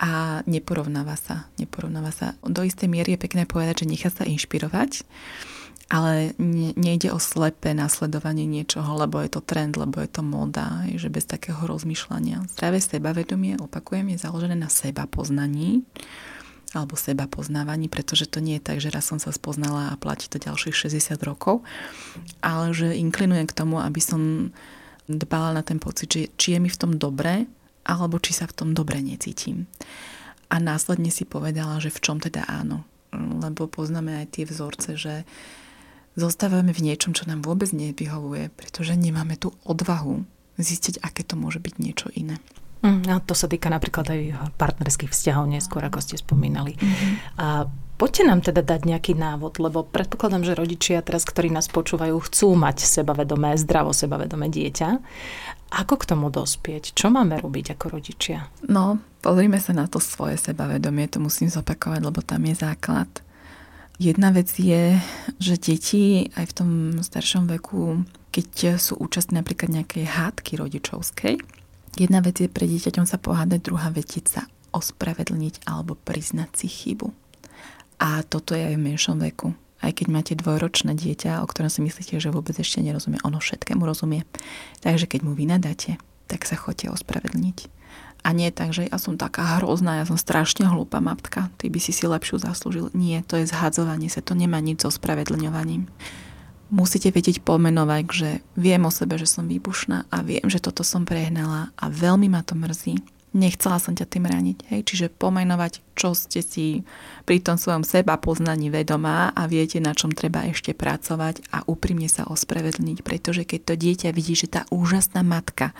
A 0.00 0.40
neporovnáva 0.48 1.14
sa. 1.14 1.52
Neporovnáva 1.60 2.08
sa. 2.10 2.32
Do 2.40 2.64
istej 2.64 2.88
miery 2.88 3.14
je 3.14 3.24
pekné 3.28 3.44
povedať, 3.44 3.84
že 3.84 3.90
nechá 3.90 4.08
sa 4.08 4.24
inšpirovať, 4.24 5.04
ale 5.92 6.32
ne, 6.40 6.72
nejde 6.72 7.12
o 7.12 7.20
slepé 7.20 7.76
nasledovanie 7.76 8.48
niečoho, 8.48 8.88
lebo 8.96 9.20
je 9.20 9.28
to 9.28 9.44
trend, 9.44 9.76
lebo 9.76 10.00
je 10.00 10.08
to 10.08 10.24
móda, 10.24 10.88
že 10.96 11.12
bez 11.12 11.28
takého 11.28 11.60
rozmýšľania. 11.68 12.48
Zdravé 12.56 12.80
sebavedomie, 12.80 13.60
opakujem, 13.60 14.08
je 14.16 14.24
založené 14.24 14.56
na 14.56 14.72
seba 14.72 15.04
poznaní 15.04 15.84
alebo 16.70 16.94
seba 16.94 17.26
poznávaní, 17.26 17.90
pretože 17.90 18.30
to 18.30 18.38
nie 18.38 18.62
je 18.62 18.66
tak, 18.66 18.78
že 18.78 18.94
raz 18.94 19.10
som 19.10 19.18
sa 19.18 19.34
spoznala 19.34 19.90
a 19.90 19.98
platí 19.98 20.30
to 20.30 20.38
ďalších 20.38 20.86
60 20.86 21.18
rokov, 21.26 21.66
ale 22.42 22.70
že 22.70 22.94
inklinujem 22.94 23.50
k 23.50 23.56
tomu, 23.56 23.82
aby 23.82 23.98
som 23.98 24.54
dbala 25.10 25.58
na 25.58 25.62
ten 25.66 25.82
pocit, 25.82 26.06
že 26.06 26.30
či 26.38 26.54
je 26.54 26.58
mi 26.62 26.70
v 26.70 26.78
tom 26.78 26.94
dobre, 26.94 27.50
alebo 27.82 28.22
či 28.22 28.30
sa 28.30 28.46
v 28.46 28.54
tom 28.54 28.70
dobre 28.70 29.02
necítim. 29.02 29.66
A 30.50 30.62
následne 30.62 31.10
si 31.10 31.26
povedala, 31.26 31.82
že 31.82 31.90
v 31.90 32.02
čom 32.02 32.22
teda 32.22 32.46
áno. 32.46 32.86
Lebo 33.14 33.66
poznáme 33.66 34.22
aj 34.22 34.26
tie 34.38 34.44
vzorce, 34.46 34.94
že 34.94 35.26
zostávame 36.14 36.70
v 36.70 36.86
niečom, 36.86 37.14
čo 37.14 37.26
nám 37.26 37.42
vôbec 37.42 37.70
nevyhovuje, 37.74 38.54
pretože 38.54 38.94
nemáme 38.94 39.34
tú 39.34 39.54
odvahu 39.66 40.22
zistiť, 40.58 41.02
aké 41.02 41.26
to 41.26 41.34
môže 41.34 41.58
byť 41.58 41.74
niečo 41.82 42.08
iné. 42.14 42.38
Mm, 42.80 43.04
a 43.12 43.20
to 43.20 43.36
sa 43.36 43.44
týka 43.44 43.68
napríklad 43.68 44.08
aj 44.08 44.20
partnerských 44.56 45.12
vzťahov 45.12 45.52
neskôr, 45.52 45.84
ako 45.84 46.00
ste 46.00 46.16
spomínali. 46.16 46.76
Mm-hmm. 46.76 47.12
A 47.40 47.68
Poďte 48.00 48.24
nám 48.24 48.40
teda 48.40 48.64
dať 48.64 48.88
nejaký 48.88 49.12
návod, 49.12 49.60
lebo 49.60 49.84
predpokladám, 49.84 50.40
že 50.40 50.56
rodičia 50.56 51.04
teraz, 51.04 51.28
ktorí 51.28 51.52
nás 51.52 51.68
počúvajú, 51.68 52.16
chcú 52.32 52.56
mať 52.56 52.80
sebavedomé, 52.88 53.60
zdravo 53.60 53.92
sebavedomé 53.92 54.48
dieťa. 54.48 54.88
Ako 55.84 56.00
k 56.00 56.08
tomu 56.08 56.32
dospieť? 56.32 56.96
Čo 56.96 57.12
máme 57.12 57.36
robiť 57.36 57.76
ako 57.76 58.00
rodičia? 58.00 58.48
No, 58.64 59.04
pozrime 59.20 59.60
sa 59.60 59.76
na 59.76 59.84
to 59.84 60.00
svoje 60.00 60.40
sebavedomie, 60.40 61.12
to 61.12 61.20
musím 61.20 61.52
zopakovať, 61.52 62.00
lebo 62.00 62.24
tam 62.24 62.40
je 62.48 62.56
základ. 62.56 63.20
Jedna 64.00 64.32
vec 64.32 64.48
je, 64.56 64.96
že 65.36 65.60
deti 65.60 66.32
aj 66.40 66.44
v 66.48 66.56
tom 66.56 66.70
staršom 67.04 67.52
veku, 67.52 68.08
keď 68.32 68.80
sú 68.80 68.96
účastní 68.96 69.36
napríklad 69.36 69.76
nejakej 69.76 70.08
hádky 70.08 70.56
rodičovskej, 70.56 71.36
jedna 71.96 72.20
vec 72.22 72.38
je 72.38 72.50
pre 72.50 72.66
dieťaťom 72.66 73.06
sa 73.08 73.16
pohádať, 73.16 73.66
druhá 73.66 73.90
sa 74.26 74.46
ospravedlniť 74.70 75.66
alebo 75.66 75.98
priznať 75.98 76.50
si 76.54 76.68
chybu. 76.70 77.10
A 78.00 78.24
toto 78.24 78.56
je 78.56 78.64
aj 78.64 78.74
v 78.78 78.84
menšom 78.86 79.20
veku. 79.20 79.52
Aj 79.80 79.92
keď 79.92 80.06
máte 80.12 80.32
dvojročné 80.36 80.92
dieťa, 80.92 81.40
o 81.40 81.46
ktorom 81.48 81.72
si 81.72 81.80
myslíte, 81.80 82.20
že 82.20 82.32
vôbec 82.32 82.52
ešte 82.56 82.84
nerozumie, 82.84 83.20
ono 83.24 83.40
všetkému 83.40 83.80
rozumie. 83.80 84.28
Takže 84.84 85.08
keď 85.08 85.20
mu 85.24 85.32
vynadáte, 85.32 85.96
tak 86.28 86.44
sa 86.44 86.56
chodte 86.56 86.88
ospravedlniť. 86.92 87.80
A 88.20 88.36
nie 88.36 88.52
tak, 88.52 88.76
že 88.76 88.84
ja 88.84 89.00
som 89.00 89.16
taká 89.16 89.56
hrozná, 89.56 90.00
ja 90.00 90.04
som 90.04 90.20
strašne 90.20 90.68
hlúpa 90.68 91.00
matka, 91.00 91.48
ty 91.56 91.72
by 91.72 91.80
si 91.80 91.96
si 91.96 92.04
lepšiu 92.04 92.36
zaslúžil. 92.36 92.92
Nie, 92.92 93.24
to 93.24 93.40
je 93.40 93.48
zhadzovanie 93.48 94.12
sa, 94.12 94.20
to 94.20 94.36
nemá 94.36 94.60
nič 94.60 94.84
so 94.84 94.92
spravedlňovaním. 94.92 95.88
Musíte 96.70 97.10
vedieť 97.10 97.42
pomenovať, 97.42 98.04
že 98.10 98.30
viem 98.54 98.82
o 98.86 98.94
sebe, 98.94 99.18
že 99.18 99.26
som 99.26 99.50
výbušná 99.50 100.06
a 100.06 100.16
viem, 100.22 100.46
že 100.46 100.62
toto 100.62 100.86
som 100.86 101.02
prehnala 101.02 101.74
a 101.74 101.90
veľmi 101.90 102.30
ma 102.30 102.46
to 102.46 102.54
mrzí 102.54 103.02
nechcela 103.32 103.78
som 103.78 103.94
ťa 103.94 104.06
tým 104.10 104.26
raniť. 104.26 104.58
Hej? 104.70 104.80
Čiže 104.86 105.06
pomenovať, 105.14 105.82
čo 105.94 106.14
ste 106.14 106.42
si 106.42 106.82
pri 107.26 107.38
tom 107.42 107.56
svojom 107.56 107.86
seba 107.86 108.18
poznaní 108.18 108.70
vedomá 108.70 109.30
a 109.30 109.46
viete, 109.46 109.78
na 109.78 109.94
čom 109.94 110.10
treba 110.10 110.46
ešte 110.50 110.74
pracovať 110.74 111.46
a 111.54 111.62
úprimne 111.66 112.10
sa 112.10 112.26
ospravedlniť, 112.26 112.98
pretože 113.06 113.46
keď 113.46 113.60
to 113.62 113.74
dieťa 113.78 114.10
vidí, 114.10 114.34
že 114.34 114.50
tá 114.50 114.66
úžasná 114.74 115.22
matka, 115.22 115.70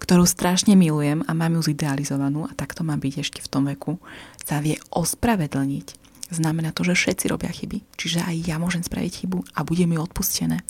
ktorú 0.00 0.24
strašne 0.24 0.74
milujem 0.74 1.22
a 1.28 1.32
mám 1.36 1.60
ju 1.60 1.70
zidealizovanú 1.70 2.48
a 2.48 2.52
tak 2.56 2.72
to 2.72 2.82
má 2.82 2.96
byť 2.96 3.14
ešte 3.20 3.40
v 3.44 3.50
tom 3.50 3.68
veku, 3.68 4.00
sa 4.42 4.58
vie 4.58 4.80
ospravedlniť. 4.90 6.09
Znamená 6.30 6.70
to, 6.70 6.86
že 6.86 6.94
všetci 6.94 7.26
robia 7.26 7.50
chyby. 7.50 7.82
Čiže 7.98 8.22
aj 8.22 8.36
ja 8.46 8.56
môžem 8.62 8.86
spraviť 8.86 9.26
chybu 9.26 9.38
a 9.54 9.60
bude 9.66 9.84
mi 9.84 9.98
odpustené 9.98 10.62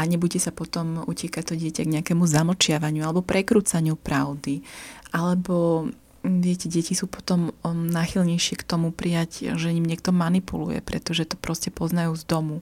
a 0.00 0.08
nebude 0.08 0.40
sa 0.40 0.48
potom 0.48 1.04
utíkať 1.04 1.52
to 1.52 1.54
dieťa 1.60 1.84
k 1.84 1.92
nejakému 2.00 2.24
zamlčiavaniu 2.24 3.04
alebo 3.04 3.20
prekrúcaniu 3.20 4.00
pravdy. 4.00 4.64
Alebo 5.12 5.90
viete, 6.24 6.72
deti 6.72 6.96
sú 6.96 7.04
potom 7.04 7.52
um, 7.64 7.88
náchylnejšie 7.88 8.60
k 8.60 8.64
tomu 8.64 8.92
prijať, 8.96 9.56
že 9.60 9.72
im 9.72 9.84
niekto 9.84 10.12
manipuluje, 10.12 10.80
pretože 10.80 11.28
to 11.28 11.36
proste 11.36 11.68
poznajú 11.72 12.16
z 12.16 12.24
domu. 12.24 12.56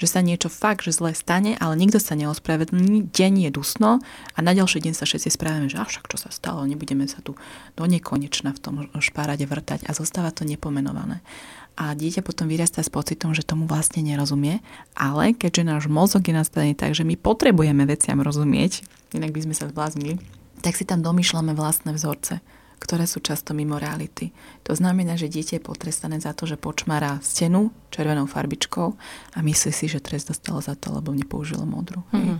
Že 0.00 0.06
sa 0.08 0.20
niečo 0.24 0.48
fakt, 0.48 0.84
že 0.84 0.96
zle 0.96 1.12
stane, 1.12 1.60
ale 1.60 1.76
nikto 1.76 2.00
sa 2.00 2.16
neospravedlní, 2.16 3.08
deň 3.12 3.48
je 3.48 3.50
dusno 3.52 4.00
a 4.32 4.38
na 4.40 4.52
ďalší 4.56 4.84
deň 4.84 4.94
sa 4.96 5.04
všetci 5.04 5.28
správame, 5.28 5.68
že 5.72 5.80
však 5.80 6.08
čo 6.08 6.16
sa 6.16 6.32
stalo, 6.32 6.64
nebudeme 6.68 7.04
sa 7.04 7.20
tu 7.24 7.36
do 7.76 7.84
nekonečna 7.84 8.52
v 8.56 8.60
tom 8.60 8.74
špárade 9.00 9.44
vrtať 9.44 9.88
a 9.88 9.96
zostáva 9.96 10.32
to 10.32 10.48
nepomenované 10.48 11.20
a 11.78 11.94
dieťa 11.94 12.26
potom 12.26 12.50
vyrastá 12.50 12.82
s 12.82 12.90
pocitom, 12.90 13.30
že 13.38 13.46
tomu 13.46 13.70
vlastne 13.70 14.02
nerozumie, 14.02 14.58
ale 14.98 15.30
keďže 15.30 15.62
náš 15.62 15.84
mozog 15.86 16.26
je 16.26 16.34
nastavený 16.34 16.74
tak, 16.74 16.98
že 16.98 17.06
my 17.06 17.14
potrebujeme 17.14 17.86
veciam 17.86 18.18
rozumieť, 18.18 18.82
inak 19.14 19.30
by 19.30 19.46
sme 19.46 19.54
sa 19.54 19.70
zbláznili, 19.70 20.18
tak 20.58 20.74
si 20.74 20.82
tam 20.82 21.06
domýšľame 21.06 21.54
vlastné 21.54 21.94
vzorce, 21.94 22.42
ktoré 22.82 23.06
sú 23.06 23.22
často 23.22 23.54
mimo 23.54 23.78
reality. 23.78 24.34
To 24.66 24.74
znamená, 24.74 25.14
že 25.14 25.30
dieťa 25.30 25.62
je 25.62 25.66
potrestané 25.70 26.18
za 26.18 26.34
to, 26.34 26.50
že 26.50 26.58
počmará 26.58 27.22
stenu 27.22 27.70
červenou 27.94 28.26
farbičkou 28.26 28.88
a 29.34 29.38
myslí 29.38 29.70
si, 29.70 29.86
že 29.86 30.02
trest 30.02 30.34
dostalo 30.34 30.58
za 30.58 30.74
to, 30.74 30.90
lebo 30.90 31.14
nepoužilo 31.14 31.62
modru. 31.62 32.02
Mm-hmm. 32.10 32.38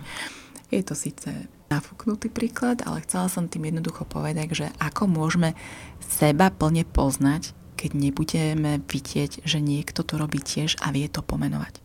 Je 0.69 0.83
to 0.83 0.99
síce 0.99 1.31
nafúknutý 1.71 2.27
príklad, 2.27 2.83
ale 2.83 3.01
chcela 3.07 3.31
som 3.31 3.47
tým 3.47 3.71
jednoducho 3.71 4.03
povedať, 4.03 4.51
že 4.51 4.67
ako 4.83 5.07
môžeme 5.07 5.55
seba 6.03 6.51
plne 6.51 6.83
poznať, 6.83 7.55
keď 7.79 7.95
nebudeme 7.95 8.83
vidieť, 8.83 9.47
že 9.47 9.63
niekto 9.63 10.03
to 10.03 10.19
robí 10.19 10.43
tiež 10.43 10.75
a 10.83 10.91
vie 10.91 11.07
to 11.07 11.23
pomenovať. 11.23 11.79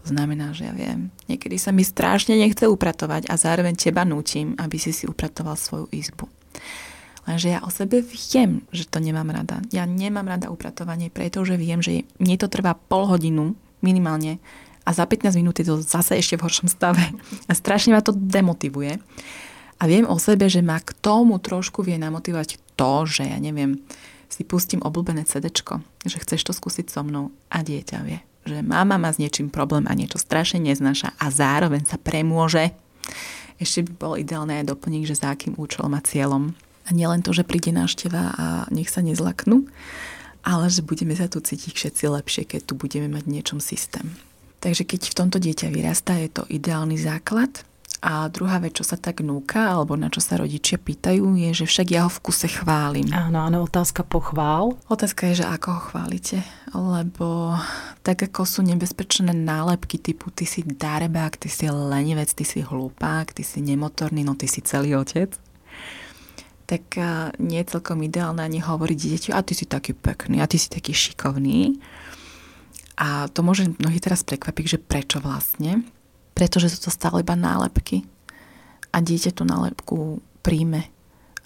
To 0.00 0.14
znamená, 0.14 0.54
že 0.54 0.70
ja 0.70 0.72
viem, 0.72 1.10
niekedy 1.26 1.58
sa 1.58 1.74
mi 1.74 1.82
strašne 1.82 2.38
nechce 2.38 2.70
upratovať 2.70 3.26
a 3.26 3.34
zároveň 3.34 3.74
teba 3.74 4.06
nútim, 4.06 4.54
aby 4.62 4.78
si 4.78 4.94
si 4.94 5.10
upratoval 5.10 5.58
svoju 5.58 5.90
izbu. 5.90 6.30
Lenže 7.28 7.52
ja 7.52 7.60
o 7.60 7.68
sebe 7.68 8.00
viem, 8.00 8.64
že 8.72 8.88
to 8.88 9.02
nemám 9.02 9.28
rada. 9.28 9.60
Ja 9.74 9.84
nemám 9.84 10.24
rada 10.24 10.48
upratovanie, 10.48 11.12
pretože 11.12 11.58
viem, 11.58 11.84
že 11.84 12.08
mne 12.16 12.40
to 12.40 12.48
trvá 12.48 12.72
pol 12.72 13.10
hodinu 13.10 13.58
minimálne 13.84 14.40
a 14.88 14.96
za 14.96 15.04
15 15.04 15.36
minút 15.36 15.60
je 15.60 15.68
to 15.68 15.84
zase 15.84 16.16
ešte 16.16 16.40
v 16.40 16.44
horšom 16.48 16.68
stave. 16.72 17.04
A 17.50 17.52
strašne 17.52 17.92
ma 17.92 18.00
to 18.00 18.16
demotivuje. 18.16 18.96
A 19.80 19.82
viem 19.84 20.08
o 20.08 20.16
sebe, 20.16 20.48
že 20.48 20.64
ma 20.64 20.80
k 20.80 20.96
tomu 20.96 21.36
trošku 21.36 21.84
vie 21.84 22.00
namotivovať 22.00 22.56
to, 22.76 23.04
že 23.04 23.28
ja 23.28 23.36
neviem, 23.36 23.80
si 24.30 24.46
pustím 24.46 24.80
obľúbené 24.80 25.26
CD, 25.26 25.50
že 26.06 26.16
chceš 26.22 26.46
to 26.46 26.52
skúsiť 26.54 26.86
so 26.88 27.02
mnou 27.02 27.34
a 27.50 27.60
dieťa 27.60 27.98
vie, 28.06 28.22
že 28.46 28.62
mama 28.62 28.96
má 28.96 29.10
s 29.10 29.18
niečím 29.18 29.50
problém 29.50 29.84
a 29.90 29.92
niečo 29.98 30.16
strašne 30.16 30.62
neznáša 30.62 31.18
a 31.18 31.26
zároveň 31.28 31.84
sa 31.84 31.98
premôže. 31.98 32.72
Ešte 33.60 33.84
by 33.84 33.92
bol 33.98 34.14
ideálne 34.16 34.62
aj 34.62 34.72
doplniť, 34.72 35.02
že 35.04 35.18
za 35.20 35.36
akým 35.36 35.58
účelom 35.58 35.92
a 35.92 36.00
cieľom. 36.00 36.56
A 36.88 36.90
nielen 36.96 37.20
to, 37.20 37.36
že 37.36 37.44
príde 37.44 37.70
návšteva 37.76 38.22
a 38.32 38.46
nech 38.72 38.88
sa 38.88 39.04
nezlaknú, 39.04 39.68
ale 40.40 40.72
že 40.72 40.80
budeme 40.80 41.12
sa 41.12 41.28
tu 41.28 41.44
cítiť 41.44 41.76
všetci 41.76 42.04
lepšie, 42.08 42.42
keď 42.48 42.72
tu 42.72 42.74
budeme 42.74 43.12
mať 43.12 43.28
niečom 43.28 43.60
systém. 43.60 44.16
Takže 44.60 44.88
keď 44.88 45.00
v 45.12 45.16
tomto 45.16 45.38
dieťa 45.40 45.68
vyrastá, 45.72 46.16
je 46.16 46.32
to 46.32 46.42
ideálny 46.48 46.96
základ 46.96 47.64
a 48.00 48.32
druhá 48.32 48.56
vec, 48.64 48.80
čo 48.80 48.84
sa 48.84 48.96
tak 48.96 49.20
núka, 49.20 49.76
alebo 49.76 49.92
na 49.92 50.08
čo 50.08 50.24
sa 50.24 50.40
rodičia 50.40 50.80
pýtajú, 50.80 51.36
je, 51.36 51.52
že 51.52 51.66
však 51.68 51.86
ja 51.92 52.08
ho 52.08 52.10
v 52.10 52.22
kuse 52.24 52.48
chválim. 52.48 53.12
Áno, 53.12 53.44
áno, 53.44 53.68
otázka 53.68 54.08
pochvál. 54.08 54.80
Otázka 54.88 55.28
je, 55.28 55.44
že 55.44 55.46
ako 55.46 55.68
ho 55.68 55.80
chválite. 55.92 56.40
Lebo 56.72 57.52
tak 58.00 58.24
ako 58.24 58.48
sú 58.48 58.64
nebezpečné 58.64 59.36
nálepky 59.36 60.00
typu 60.00 60.32
ty 60.32 60.48
si 60.48 60.64
darebák, 60.64 61.36
ty 61.36 61.52
si 61.52 61.68
lenivec, 61.68 62.32
ty 62.32 62.48
si 62.48 62.64
hlupák, 62.64 63.36
ty 63.36 63.44
si 63.44 63.60
nemotorný, 63.60 64.24
no 64.24 64.32
ty 64.32 64.48
si 64.48 64.64
celý 64.64 64.96
otec 64.96 65.36
tak 66.70 66.94
nie 67.42 67.58
je 67.66 67.74
celkom 67.74 67.98
ideálne 68.06 68.46
ani 68.46 68.62
hovoriť 68.62 68.94
dieťu, 68.94 69.30
a 69.34 69.42
ty 69.42 69.58
si 69.58 69.66
taký 69.66 69.90
pekný, 69.90 70.38
a 70.38 70.46
ty 70.46 70.54
si 70.54 70.70
taký 70.70 70.94
šikovný. 70.94 71.82
A 72.94 73.26
to 73.26 73.42
môže 73.42 73.74
mnohí 73.82 73.98
teraz 73.98 74.22
prekvapiť, 74.22 74.64
že 74.70 74.78
prečo 74.78 75.18
vlastne 75.18 75.82
pretože 76.40 76.72
sú 76.72 76.88
to 76.88 76.90
stále 76.90 77.20
iba 77.20 77.36
nálepky. 77.36 78.08
A 78.96 79.04
dieťa 79.04 79.36
tú 79.36 79.44
nálepku 79.44 80.24
príjme 80.40 80.88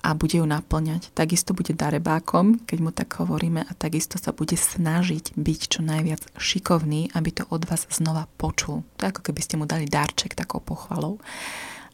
a 0.07 0.15
bude 0.15 0.39
ju 0.39 0.47
naplňať. 0.47 1.11
Takisto 1.19 1.51
bude 1.51 1.75
darebákom, 1.75 2.63
keď 2.63 2.79
mu 2.79 2.95
tak 2.95 3.11
hovoríme, 3.19 3.67
a 3.67 3.73
takisto 3.75 4.23
sa 4.23 4.31
bude 4.31 4.55
snažiť 4.55 5.35
byť 5.35 5.61
čo 5.67 5.81
najviac 5.83 6.23
šikovný, 6.39 7.11
aby 7.11 7.31
to 7.35 7.43
od 7.51 7.67
vás 7.67 7.91
znova 7.91 8.31
počul. 8.39 8.87
To 9.03 9.09
je 9.09 9.11
ako 9.11 9.23
keby 9.27 9.41
ste 9.43 9.59
mu 9.59 9.67
dali 9.67 9.91
darček 9.91 10.39
takou 10.39 10.63
pochvalou. 10.63 11.19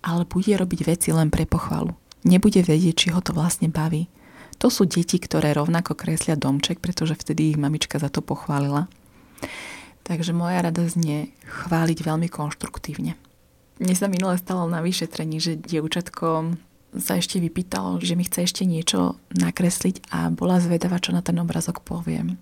Ale 0.05 0.29
bude 0.29 0.53
robiť 0.53 0.81
veci 0.85 1.09
len 1.09 1.33
pre 1.33 1.49
pochvalu. 1.49 1.97
Nebude 2.29 2.61
vedieť, 2.61 2.95
či 3.01 3.09
ho 3.17 3.25
to 3.25 3.33
vlastne 3.33 3.73
baví. 3.73 4.13
To 4.61 4.69
sú 4.69 4.85
deti, 4.85 5.17
ktoré 5.17 5.57
rovnako 5.57 5.97
kreslia 5.97 6.37
domček, 6.37 6.85
pretože 6.85 7.17
vtedy 7.17 7.57
ich 7.57 7.59
mamička 7.63 7.97
za 7.97 8.13
to 8.13 8.21
pochválila. 8.21 8.93
Takže 10.05 10.33
moja 10.33 10.65
rada 10.65 10.83
znie 10.89 11.31
chváliť 11.47 11.99
veľmi 12.03 12.29
konštruktívne. 12.33 13.15
Mne 13.81 13.95
sa 13.97 14.13
minule 14.13 14.37
stalo 14.37 14.69
na 14.69 14.85
vyšetrení, 14.85 15.41
že 15.41 15.57
dievčatko 15.57 16.57
sa 16.99 17.17
ešte 17.17 17.39
vypýtalo, 17.39 18.03
že 18.03 18.19
mi 18.19 18.27
chce 18.27 18.45
ešte 18.45 18.63
niečo 18.67 19.17
nakresliť 19.33 20.11
a 20.11 20.29
bola 20.35 20.59
zvedavá, 20.59 20.99
čo 20.99 21.15
na 21.15 21.23
ten 21.23 21.39
obrazok 21.39 21.81
poviem. 21.87 22.37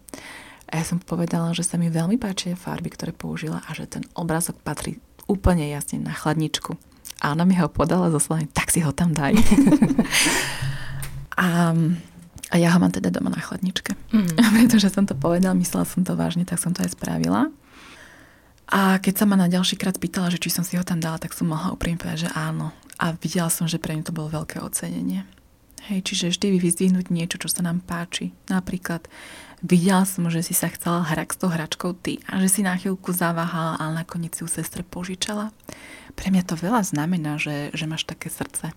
A 0.68 0.80
ja 0.80 0.84
som 0.84 1.00
povedala, 1.00 1.52
že 1.56 1.64
sa 1.64 1.76
mi 1.80 1.92
veľmi 1.92 2.16
páčia 2.16 2.56
farby, 2.56 2.92
ktoré 2.92 3.12
použila 3.12 3.60
a 3.64 3.70
že 3.76 3.88
ten 3.88 4.04
obrazok 4.16 4.60
patrí 4.60 5.00
úplne 5.28 5.68
jasne 5.68 6.00
na 6.00 6.16
chladničku. 6.16 6.76
A 7.20 7.36
ona 7.36 7.44
mi 7.44 7.56
ho 7.60 7.68
podala 7.68 8.08
zo 8.08 8.20
slovami, 8.20 8.48
tak 8.52 8.72
si 8.72 8.80
ho 8.80 8.92
tam 8.92 9.12
daj. 9.12 9.36
a 11.44 11.76
a 12.48 12.54
ja 12.56 12.72
ho 12.72 12.78
mám 12.80 12.92
teda 12.92 13.12
doma 13.12 13.28
na 13.28 13.40
chladničke. 13.40 13.92
Mm. 14.12 14.36
Pretože 14.56 14.88
som 14.88 15.04
to 15.04 15.12
povedala, 15.12 15.56
myslela 15.56 15.84
som 15.84 16.02
to 16.04 16.16
vážne, 16.16 16.48
tak 16.48 16.56
som 16.56 16.72
to 16.72 16.80
aj 16.80 16.96
spravila. 16.96 17.52
A 18.68 19.00
keď 19.00 19.14
sa 19.20 19.24
ma 19.24 19.36
na 19.36 19.48
ďalší 19.48 19.80
krát 19.80 19.96
pýtala, 19.96 20.28
že 20.28 20.40
či 20.40 20.52
som 20.52 20.64
si 20.64 20.76
ho 20.76 20.84
tam 20.84 21.00
dala, 21.00 21.16
tak 21.16 21.32
som 21.32 21.48
mohla 21.48 21.72
úprimne 21.72 21.96
povedať, 21.96 22.28
že 22.28 22.30
áno. 22.36 22.76
A 23.00 23.16
videla 23.16 23.48
som, 23.48 23.64
že 23.64 23.80
pre 23.80 23.96
mňa 23.96 24.12
to 24.12 24.16
bolo 24.16 24.28
veľké 24.28 24.60
ocenenie. 24.60 25.24
Hej, 25.88 26.04
čiže 26.04 26.36
vždy 26.36 26.60
vyzdvihnúť 26.60 27.08
niečo, 27.08 27.40
čo 27.40 27.48
sa 27.48 27.64
nám 27.64 27.80
páči. 27.80 28.36
Napríklad 28.52 29.08
videla 29.64 30.04
som, 30.04 30.28
že 30.28 30.44
si 30.44 30.52
sa 30.52 30.68
chcela 30.68 31.00
hrať 31.00 31.28
s 31.32 31.40
tou 31.40 31.48
hračkou 31.48 31.96
ty 31.96 32.20
a 32.28 32.36
že 32.44 32.48
si 32.50 32.60
na 32.60 32.76
chvíľku 32.76 33.08
zaváhala 33.16 33.80
a 33.80 33.88
nakoniec 33.94 34.36
si 34.36 34.44
ju 34.44 34.48
sestre 34.50 34.84
požičala. 34.84 35.48
Pre 36.12 36.28
mňa 36.28 36.44
to 36.44 36.60
veľa 36.60 36.84
znamená, 36.84 37.40
že, 37.40 37.72
že 37.72 37.88
máš 37.88 38.04
také 38.04 38.28
srdce 38.28 38.76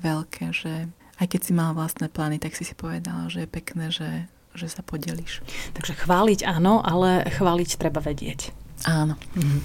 veľké, 0.00 0.54
že 0.54 0.88
aj 1.20 1.26
keď 1.28 1.40
si 1.44 1.52
mala 1.52 1.76
vlastné 1.76 2.08
plány, 2.08 2.40
tak 2.40 2.56
si 2.56 2.64
si 2.64 2.72
povedala, 2.72 3.28
že 3.28 3.44
je 3.44 3.48
pekné, 3.48 3.92
že, 3.92 4.26
že 4.56 4.66
sa 4.72 4.80
podelíš. 4.80 5.44
Takže 5.76 5.92
chváliť 6.00 6.48
áno, 6.48 6.80
ale 6.80 7.28
chváliť 7.28 7.76
treba 7.76 8.00
vedieť. 8.00 8.56
Áno. 8.88 9.20
Mhm. 9.36 9.58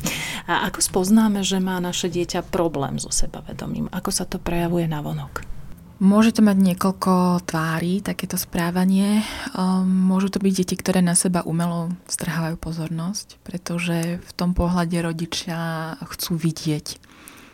A 0.52 0.68
ako 0.68 0.84
spoznáme, 0.84 1.40
že 1.48 1.64
má 1.64 1.80
naše 1.80 2.12
dieťa 2.12 2.52
problém 2.52 3.00
so 3.00 3.08
sebavedomím? 3.08 3.88
Ako 3.96 4.12
sa 4.12 4.28
to 4.28 4.36
prejavuje 4.36 4.86
na 4.92 5.00
vonok? 5.00 5.48
Môže 5.96 6.36
to 6.36 6.44
mať 6.44 6.60
niekoľko 6.60 7.48
tvári, 7.48 8.04
takéto 8.04 8.36
správanie. 8.36 9.24
Um, 9.56 9.88
môžu 9.88 10.28
to 10.28 10.44
byť 10.44 10.54
deti, 10.60 10.76
ktoré 10.76 11.00
na 11.00 11.16
seba 11.16 11.40
umelo 11.48 11.88
strhávajú 12.12 12.60
pozornosť, 12.60 13.40
pretože 13.48 14.20
v 14.20 14.32
tom 14.36 14.52
pohľade 14.52 15.00
rodičia 15.00 15.96
chcú 16.04 16.36
vidieť 16.36 17.00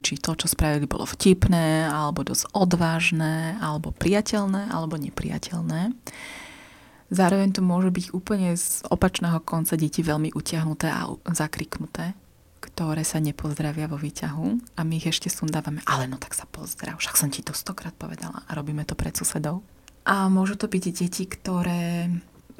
či 0.02 0.18
to, 0.18 0.34
čo 0.34 0.50
spravili, 0.50 0.90
bolo 0.90 1.06
vtipné, 1.06 1.86
alebo 1.86 2.26
dosť 2.26 2.50
odvážne, 2.58 3.58
alebo 3.62 3.94
priateľné, 3.94 4.74
alebo 4.74 4.98
nepriateľné. 4.98 5.94
Zároveň 7.12 7.50
to 7.52 7.62
môže 7.62 7.92
byť 7.92 8.06
úplne 8.16 8.56
z 8.56 8.88
opačného 8.88 9.44
konca 9.44 9.76
deti 9.76 10.00
veľmi 10.00 10.32
utiahnuté 10.32 10.88
a 10.88 11.12
zakriknuté, 11.36 12.16
ktoré 12.64 13.04
sa 13.04 13.20
nepozdravia 13.20 13.92
vo 13.92 14.00
výťahu 14.00 14.80
a 14.80 14.82
my 14.88 14.94
ich 14.96 15.12
ešte 15.12 15.28
sundávame. 15.28 15.84
Ale 15.86 16.08
no 16.08 16.16
tak 16.16 16.32
sa 16.32 16.48
pozdrav, 16.48 17.04
však 17.04 17.20
som 17.20 17.28
ti 17.28 17.44
to 17.44 17.52
stokrát 17.52 17.92
povedala 17.92 18.48
a 18.48 18.52
robíme 18.56 18.88
to 18.88 18.96
pred 18.96 19.12
susedou. 19.12 19.60
A 20.08 20.32
môžu 20.32 20.56
to 20.56 20.72
byť 20.72 20.84
deti, 21.04 21.28
ktoré 21.28 22.10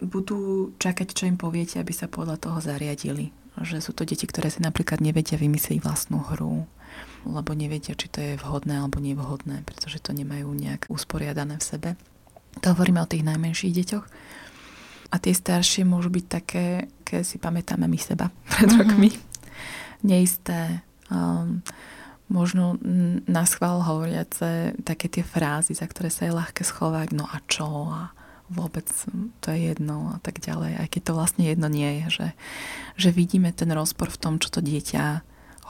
budú 0.02 0.74
čakať, 0.82 1.08
čo 1.16 1.30
im 1.30 1.40
poviete, 1.40 1.80
aby 1.80 1.94
sa 1.96 2.12
podľa 2.12 2.38
toho 2.42 2.58
zariadili. 2.60 3.32
Že 3.56 3.78
sú 3.80 3.92
to 3.96 4.04
deti, 4.04 4.28
ktoré 4.28 4.52
si 4.52 4.60
napríklad 4.60 5.00
nevedia 5.00 5.40
vymyslieť 5.40 5.80
vlastnú 5.80 6.20
hru, 6.34 6.68
lebo 7.26 7.54
nevedia, 7.54 7.94
či 7.94 8.08
to 8.10 8.20
je 8.22 8.34
vhodné 8.42 8.82
alebo 8.82 8.98
nevhodné, 8.98 9.62
pretože 9.66 10.02
to 10.02 10.12
nemajú 10.16 10.50
nejak 10.52 10.90
usporiadané 10.90 11.62
v 11.62 11.68
sebe. 11.68 11.90
To 12.66 12.74
hovoríme 12.74 13.00
o 13.00 13.10
tých 13.10 13.24
najmenších 13.24 13.74
deťoch. 13.74 14.06
A 15.12 15.16
tie 15.20 15.36
staršie 15.36 15.84
môžu 15.84 16.08
byť 16.08 16.26
také, 16.28 16.88
keď 17.04 17.22
si 17.28 17.38
pamätáme 17.38 17.86
my 17.86 18.00
seba 18.00 18.32
pred 18.52 18.68
mm-hmm. 18.68 18.80
rokmi. 18.80 19.10
Neisté, 20.02 20.82
um, 21.14 21.62
možno 22.32 22.80
na 23.28 23.44
schvál 23.44 23.84
hovoriace 23.84 24.74
také 24.82 25.12
tie 25.12 25.22
frázy, 25.22 25.76
za 25.76 25.86
ktoré 25.86 26.08
sa 26.08 26.26
je 26.26 26.34
ľahké 26.34 26.64
schovať, 26.64 27.14
no 27.14 27.28
a 27.28 27.38
čo 27.46 27.92
a 27.92 28.16
vôbec 28.52 28.88
to 29.40 29.48
je 29.52 29.72
jedno 29.72 30.16
a 30.16 30.18
tak 30.20 30.44
ďalej. 30.44 30.80
Aj 30.80 30.88
keď 30.88 31.02
to 31.12 31.16
vlastne 31.16 31.44
jedno 31.48 31.72
nie 31.72 32.04
je, 32.04 32.06
že, 32.10 32.28
že 33.00 33.10
vidíme 33.16 33.56
ten 33.56 33.72
rozpor 33.72 34.12
v 34.12 34.20
tom, 34.20 34.34
čo 34.40 34.52
to 34.52 34.60
dieťa 34.60 35.24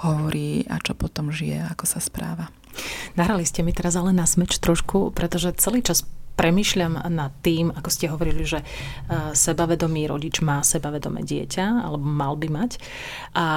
hovorí 0.03 0.65
a 0.67 0.81
čo 0.81 0.97
potom 0.97 1.29
žije, 1.29 1.61
ako 1.71 1.85
sa 1.85 2.01
správa. 2.01 2.49
Nahrali 3.19 3.43
ste 3.43 3.61
mi 3.61 3.75
teraz 3.75 3.99
ale 3.99 4.15
na 4.15 4.23
smeč 4.23 4.57
trošku, 4.57 5.11
pretože 5.11 5.51
celý 5.59 5.83
čas 5.83 6.07
premyšľam 6.39 7.05
nad 7.11 7.31
tým, 7.43 7.69
ako 7.69 7.89
ste 7.91 8.09
hovorili, 8.09 8.41
že 8.47 8.63
e, 8.63 8.65
sebavedomý 9.35 10.09
rodič 10.09 10.41
má 10.41 10.63
sebavedomé 10.65 11.21
dieťa, 11.21 11.85
alebo 11.85 12.01
mal 12.01 12.33
by 12.39 12.47
mať, 12.49 12.71
a 13.35 13.47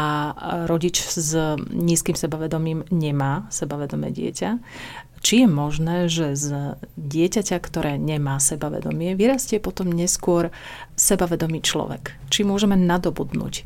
rodič 0.68 1.00
s 1.00 1.32
nízkym 1.70 2.18
sebavedomím 2.18 2.84
nemá 2.92 3.48
sebavedomé 3.48 4.10
dieťa. 4.12 4.60
Či 5.24 5.34
je 5.40 5.48
možné, 5.48 5.96
že 6.12 6.36
z 6.36 6.76
dieťaťa, 7.00 7.56
ktoré 7.56 7.96
nemá 7.96 8.36
sebavedomie, 8.36 9.16
vyrastie 9.16 9.56
potom 9.56 9.88
neskôr 9.88 10.52
sebavedomý 11.00 11.64
človek? 11.64 12.12
Či 12.28 12.44
môžeme 12.44 12.76
nadobudnúť 12.76 13.64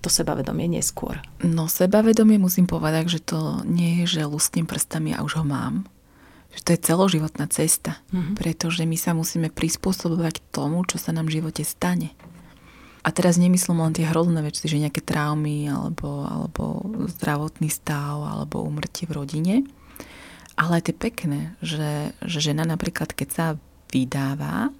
to 0.00 0.08
sebavedomie 0.08 0.70
neskôr? 0.70 1.18
No 1.42 1.66
sebavedomie 1.66 2.38
musím 2.38 2.70
povedať, 2.70 3.18
že 3.18 3.20
to 3.22 3.62
nie 3.66 4.02
je, 4.02 4.18
že 4.18 4.30
lustím 4.30 4.64
prstami 4.64 5.14
a 5.14 5.22
už 5.22 5.42
ho 5.42 5.44
mám 5.46 5.86
že 6.48 6.64
to 6.64 6.70
je 6.74 6.84
celoživotná 6.90 7.46
cesta, 7.52 8.00
mm-hmm. 8.10 8.34
pretože 8.34 8.82
my 8.88 8.96
sa 8.96 9.12
musíme 9.12 9.52
prispôsobovať 9.52 10.40
tomu, 10.48 10.80
čo 10.88 10.96
sa 10.96 11.12
nám 11.12 11.28
v 11.28 11.38
živote 11.38 11.62
stane. 11.62 12.16
A 13.06 13.14
teraz 13.14 13.38
nemyslím 13.38 13.78
len 13.78 13.94
tie 13.94 14.08
hrozné 14.08 14.42
veci, 14.42 14.66
že 14.66 14.80
nejaké 14.80 15.00
traumy 15.00 15.70
alebo, 15.70 16.26
alebo 16.26 16.82
zdravotný 17.08 17.70
stav 17.70 18.20
alebo 18.20 18.66
umrtie 18.66 19.06
v 19.06 19.16
rodine, 19.16 19.54
ale 20.58 20.82
aj 20.82 20.90
tie 20.90 20.96
pekné, 20.98 21.40
že, 21.62 22.10
že 22.26 22.38
žena 22.42 22.66
napríklad, 22.66 23.14
keď 23.14 23.28
sa 23.30 23.46
vydáva, 23.94 24.74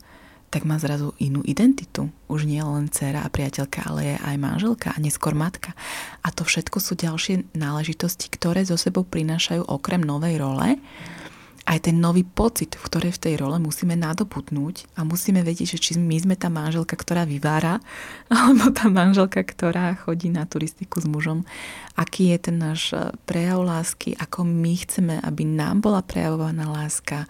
tak 0.49 0.65
má 0.65 0.81
zrazu 0.81 1.13
inú 1.21 1.45
identitu. 1.45 2.09
Už 2.29 2.49
nie 2.49 2.61
len 2.65 2.89
dcera 2.89 3.25
a 3.25 3.33
priateľka, 3.33 3.85
ale 3.85 4.15
je 4.15 4.17
aj 4.17 4.37
manželka 4.41 4.89
a 4.93 4.99
neskôr 5.01 5.37
matka. 5.37 5.77
A 6.25 6.33
to 6.33 6.45
všetko 6.45 6.81
sú 6.81 6.97
ďalšie 6.97 7.53
náležitosti, 7.53 8.33
ktoré 8.33 8.65
zo 8.65 8.81
sebou 8.81 9.05
prinášajú 9.05 9.69
okrem 9.69 10.01
novej 10.01 10.41
role 10.41 10.81
aj 11.69 11.85
ten 11.85 12.01
nový 12.01 12.25
pocit, 12.25 12.73
v 12.81 12.87
ktorej 12.89 13.13
v 13.21 13.23
tej 13.29 13.35
role 13.45 13.61
musíme 13.61 13.93
nadobudnúť 13.93 14.89
a 14.97 15.05
musíme 15.05 15.45
vedieť, 15.45 15.77
že 15.77 15.79
či 15.79 15.93
my 16.01 16.17
sme 16.17 16.33
tá 16.33 16.49
manželka, 16.49 16.97
ktorá 16.97 17.29
vyvára, 17.29 17.85
alebo 18.33 18.73
tá 18.73 18.89
manželka, 18.89 19.45
ktorá 19.45 19.93
chodí 20.01 20.33
na 20.33 20.49
turistiku 20.49 21.05
s 21.05 21.07
mužom. 21.07 21.45
Aký 21.93 22.33
je 22.33 22.39
ten 22.41 22.57
náš 22.57 22.97
e, 22.97 23.13
prejav 23.29 23.61
lásky, 23.61 24.17
ako 24.17 24.49
my 24.49 24.73
chceme, 24.81 25.15
aby 25.21 25.45
nám 25.45 25.85
bola 25.85 26.01
prejavovaná 26.01 26.73
láska, 26.73 27.29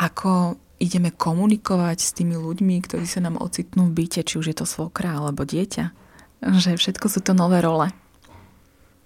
ako 0.00 0.56
ideme 0.82 1.14
komunikovať 1.14 1.98
s 2.02 2.10
tými 2.18 2.34
ľuďmi, 2.34 2.82
ktorí 2.82 3.06
sa 3.06 3.22
nám 3.22 3.38
ocitnú 3.38 3.86
v 3.86 4.02
byte, 4.02 4.26
či 4.26 4.34
už 4.42 4.50
je 4.50 4.56
to 4.58 4.66
svokra 4.66 5.22
alebo 5.22 5.46
dieťa. 5.46 5.94
Že 6.42 6.74
všetko 6.74 7.06
sú 7.06 7.22
to 7.22 7.38
nové 7.38 7.62
role. 7.62 7.94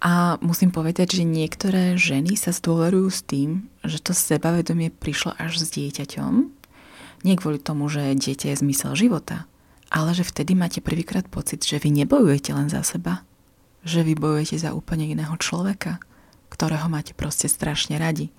A 0.01 0.41
musím 0.41 0.73
povedať, 0.73 1.21
že 1.21 1.29
niektoré 1.29 2.01
ženy 2.01 2.37
sa 2.37 2.53
zdôverujú 2.53 3.09
s 3.13 3.21
tým, 3.25 3.69
že 3.85 4.01
to 4.01 4.17
sebavedomie 4.17 4.89
prišlo 4.89 5.37
až 5.37 5.61
s 5.61 5.73
dieťaťom. 5.77 6.33
Nie 7.29 7.37
kvôli 7.37 7.61
tomu, 7.61 7.89
že 7.93 8.17
dieťa 8.17 8.57
je 8.57 8.61
zmysel 8.61 8.97
života, 8.97 9.45
ale 9.93 10.17
že 10.17 10.25
vtedy 10.25 10.57
máte 10.57 10.81
prvýkrát 10.81 11.29
pocit, 11.29 11.65
že 11.65 11.81
vy 11.81 11.93
nebojujete 11.93 12.53
len 12.57 12.69
za 12.73 12.85
seba, 12.85 13.25
že 13.85 14.05
vy 14.05 14.17
bojujete 14.17 14.65
za 14.65 14.77
úplne 14.77 15.09
iného 15.09 15.33
človeka, 15.41 16.01
ktorého 16.53 16.89
máte 16.89 17.13
proste 17.17 17.49
strašne 17.49 17.97
radi. 17.97 18.33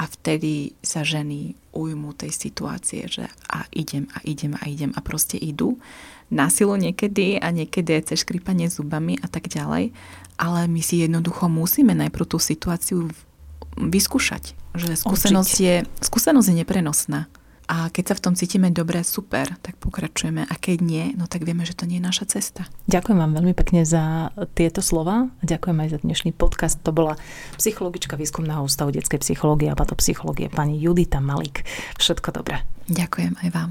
A 0.00 0.08
vtedy 0.08 0.72
sa 0.80 1.04
ženy 1.04 1.52
ujmú 1.76 2.16
tej 2.16 2.32
situácie, 2.32 3.04
že 3.04 3.28
a 3.52 3.68
idem 3.76 4.08
a 4.16 4.24
idem 4.24 4.56
a 4.56 4.64
idem 4.64 4.96
a 4.96 5.04
proste 5.04 5.36
idú 5.36 5.76
na 6.32 6.48
silu 6.48 6.72
niekedy 6.80 7.36
a 7.36 7.52
niekedy 7.52 8.00
aj 8.00 8.14
cez 8.14 8.24
škrípanie 8.24 8.72
zubami 8.72 9.20
a 9.20 9.28
tak 9.28 9.52
ďalej 9.52 9.92
ale 10.40 10.64
my 10.64 10.80
si 10.80 11.04
jednoducho 11.04 11.52
musíme 11.52 11.92
najprv 11.92 12.24
tú 12.24 12.40
situáciu 12.40 13.12
vyskúšať. 13.76 14.56
Že 14.72 14.96
skúsenosť 15.04 15.54
je, 15.60 15.76
skúsenosť 16.00 16.48
je 16.48 16.56
neprenosná. 16.64 17.28
A 17.70 17.86
keď 17.94 18.10
sa 18.10 18.14
v 18.18 18.24
tom 18.26 18.34
cítime 18.34 18.74
dobre, 18.74 19.06
super, 19.06 19.46
tak 19.62 19.78
pokračujeme. 19.78 20.42
A 20.42 20.54
keď 20.58 20.82
nie, 20.82 21.04
no 21.14 21.30
tak 21.30 21.46
vieme, 21.46 21.62
že 21.62 21.78
to 21.78 21.86
nie 21.86 22.02
je 22.02 22.08
naša 22.10 22.26
cesta. 22.26 22.66
Ďakujem 22.90 23.14
vám 23.14 23.38
veľmi 23.38 23.54
pekne 23.54 23.86
za 23.86 24.34
tieto 24.58 24.82
slova. 24.82 25.30
Ďakujem 25.46 25.78
aj 25.78 25.88
za 25.94 25.98
dnešný 26.02 26.30
podcast. 26.34 26.82
To 26.82 26.90
bola 26.90 27.14
psychologička 27.62 28.18
výskumného 28.18 28.66
ústavu 28.66 28.90
detskej 28.90 29.22
psychológie 29.22 29.70
a 29.70 29.78
patopsychológie 29.78 30.50
pani 30.50 30.82
Judita 30.82 31.22
Malík. 31.22 31.62
Všetko 31.94 32.34
dobré. 32.34 32.66
Ďakujem 32.90 33.38
aj 33.38 33.48
vám. 33.54 33.70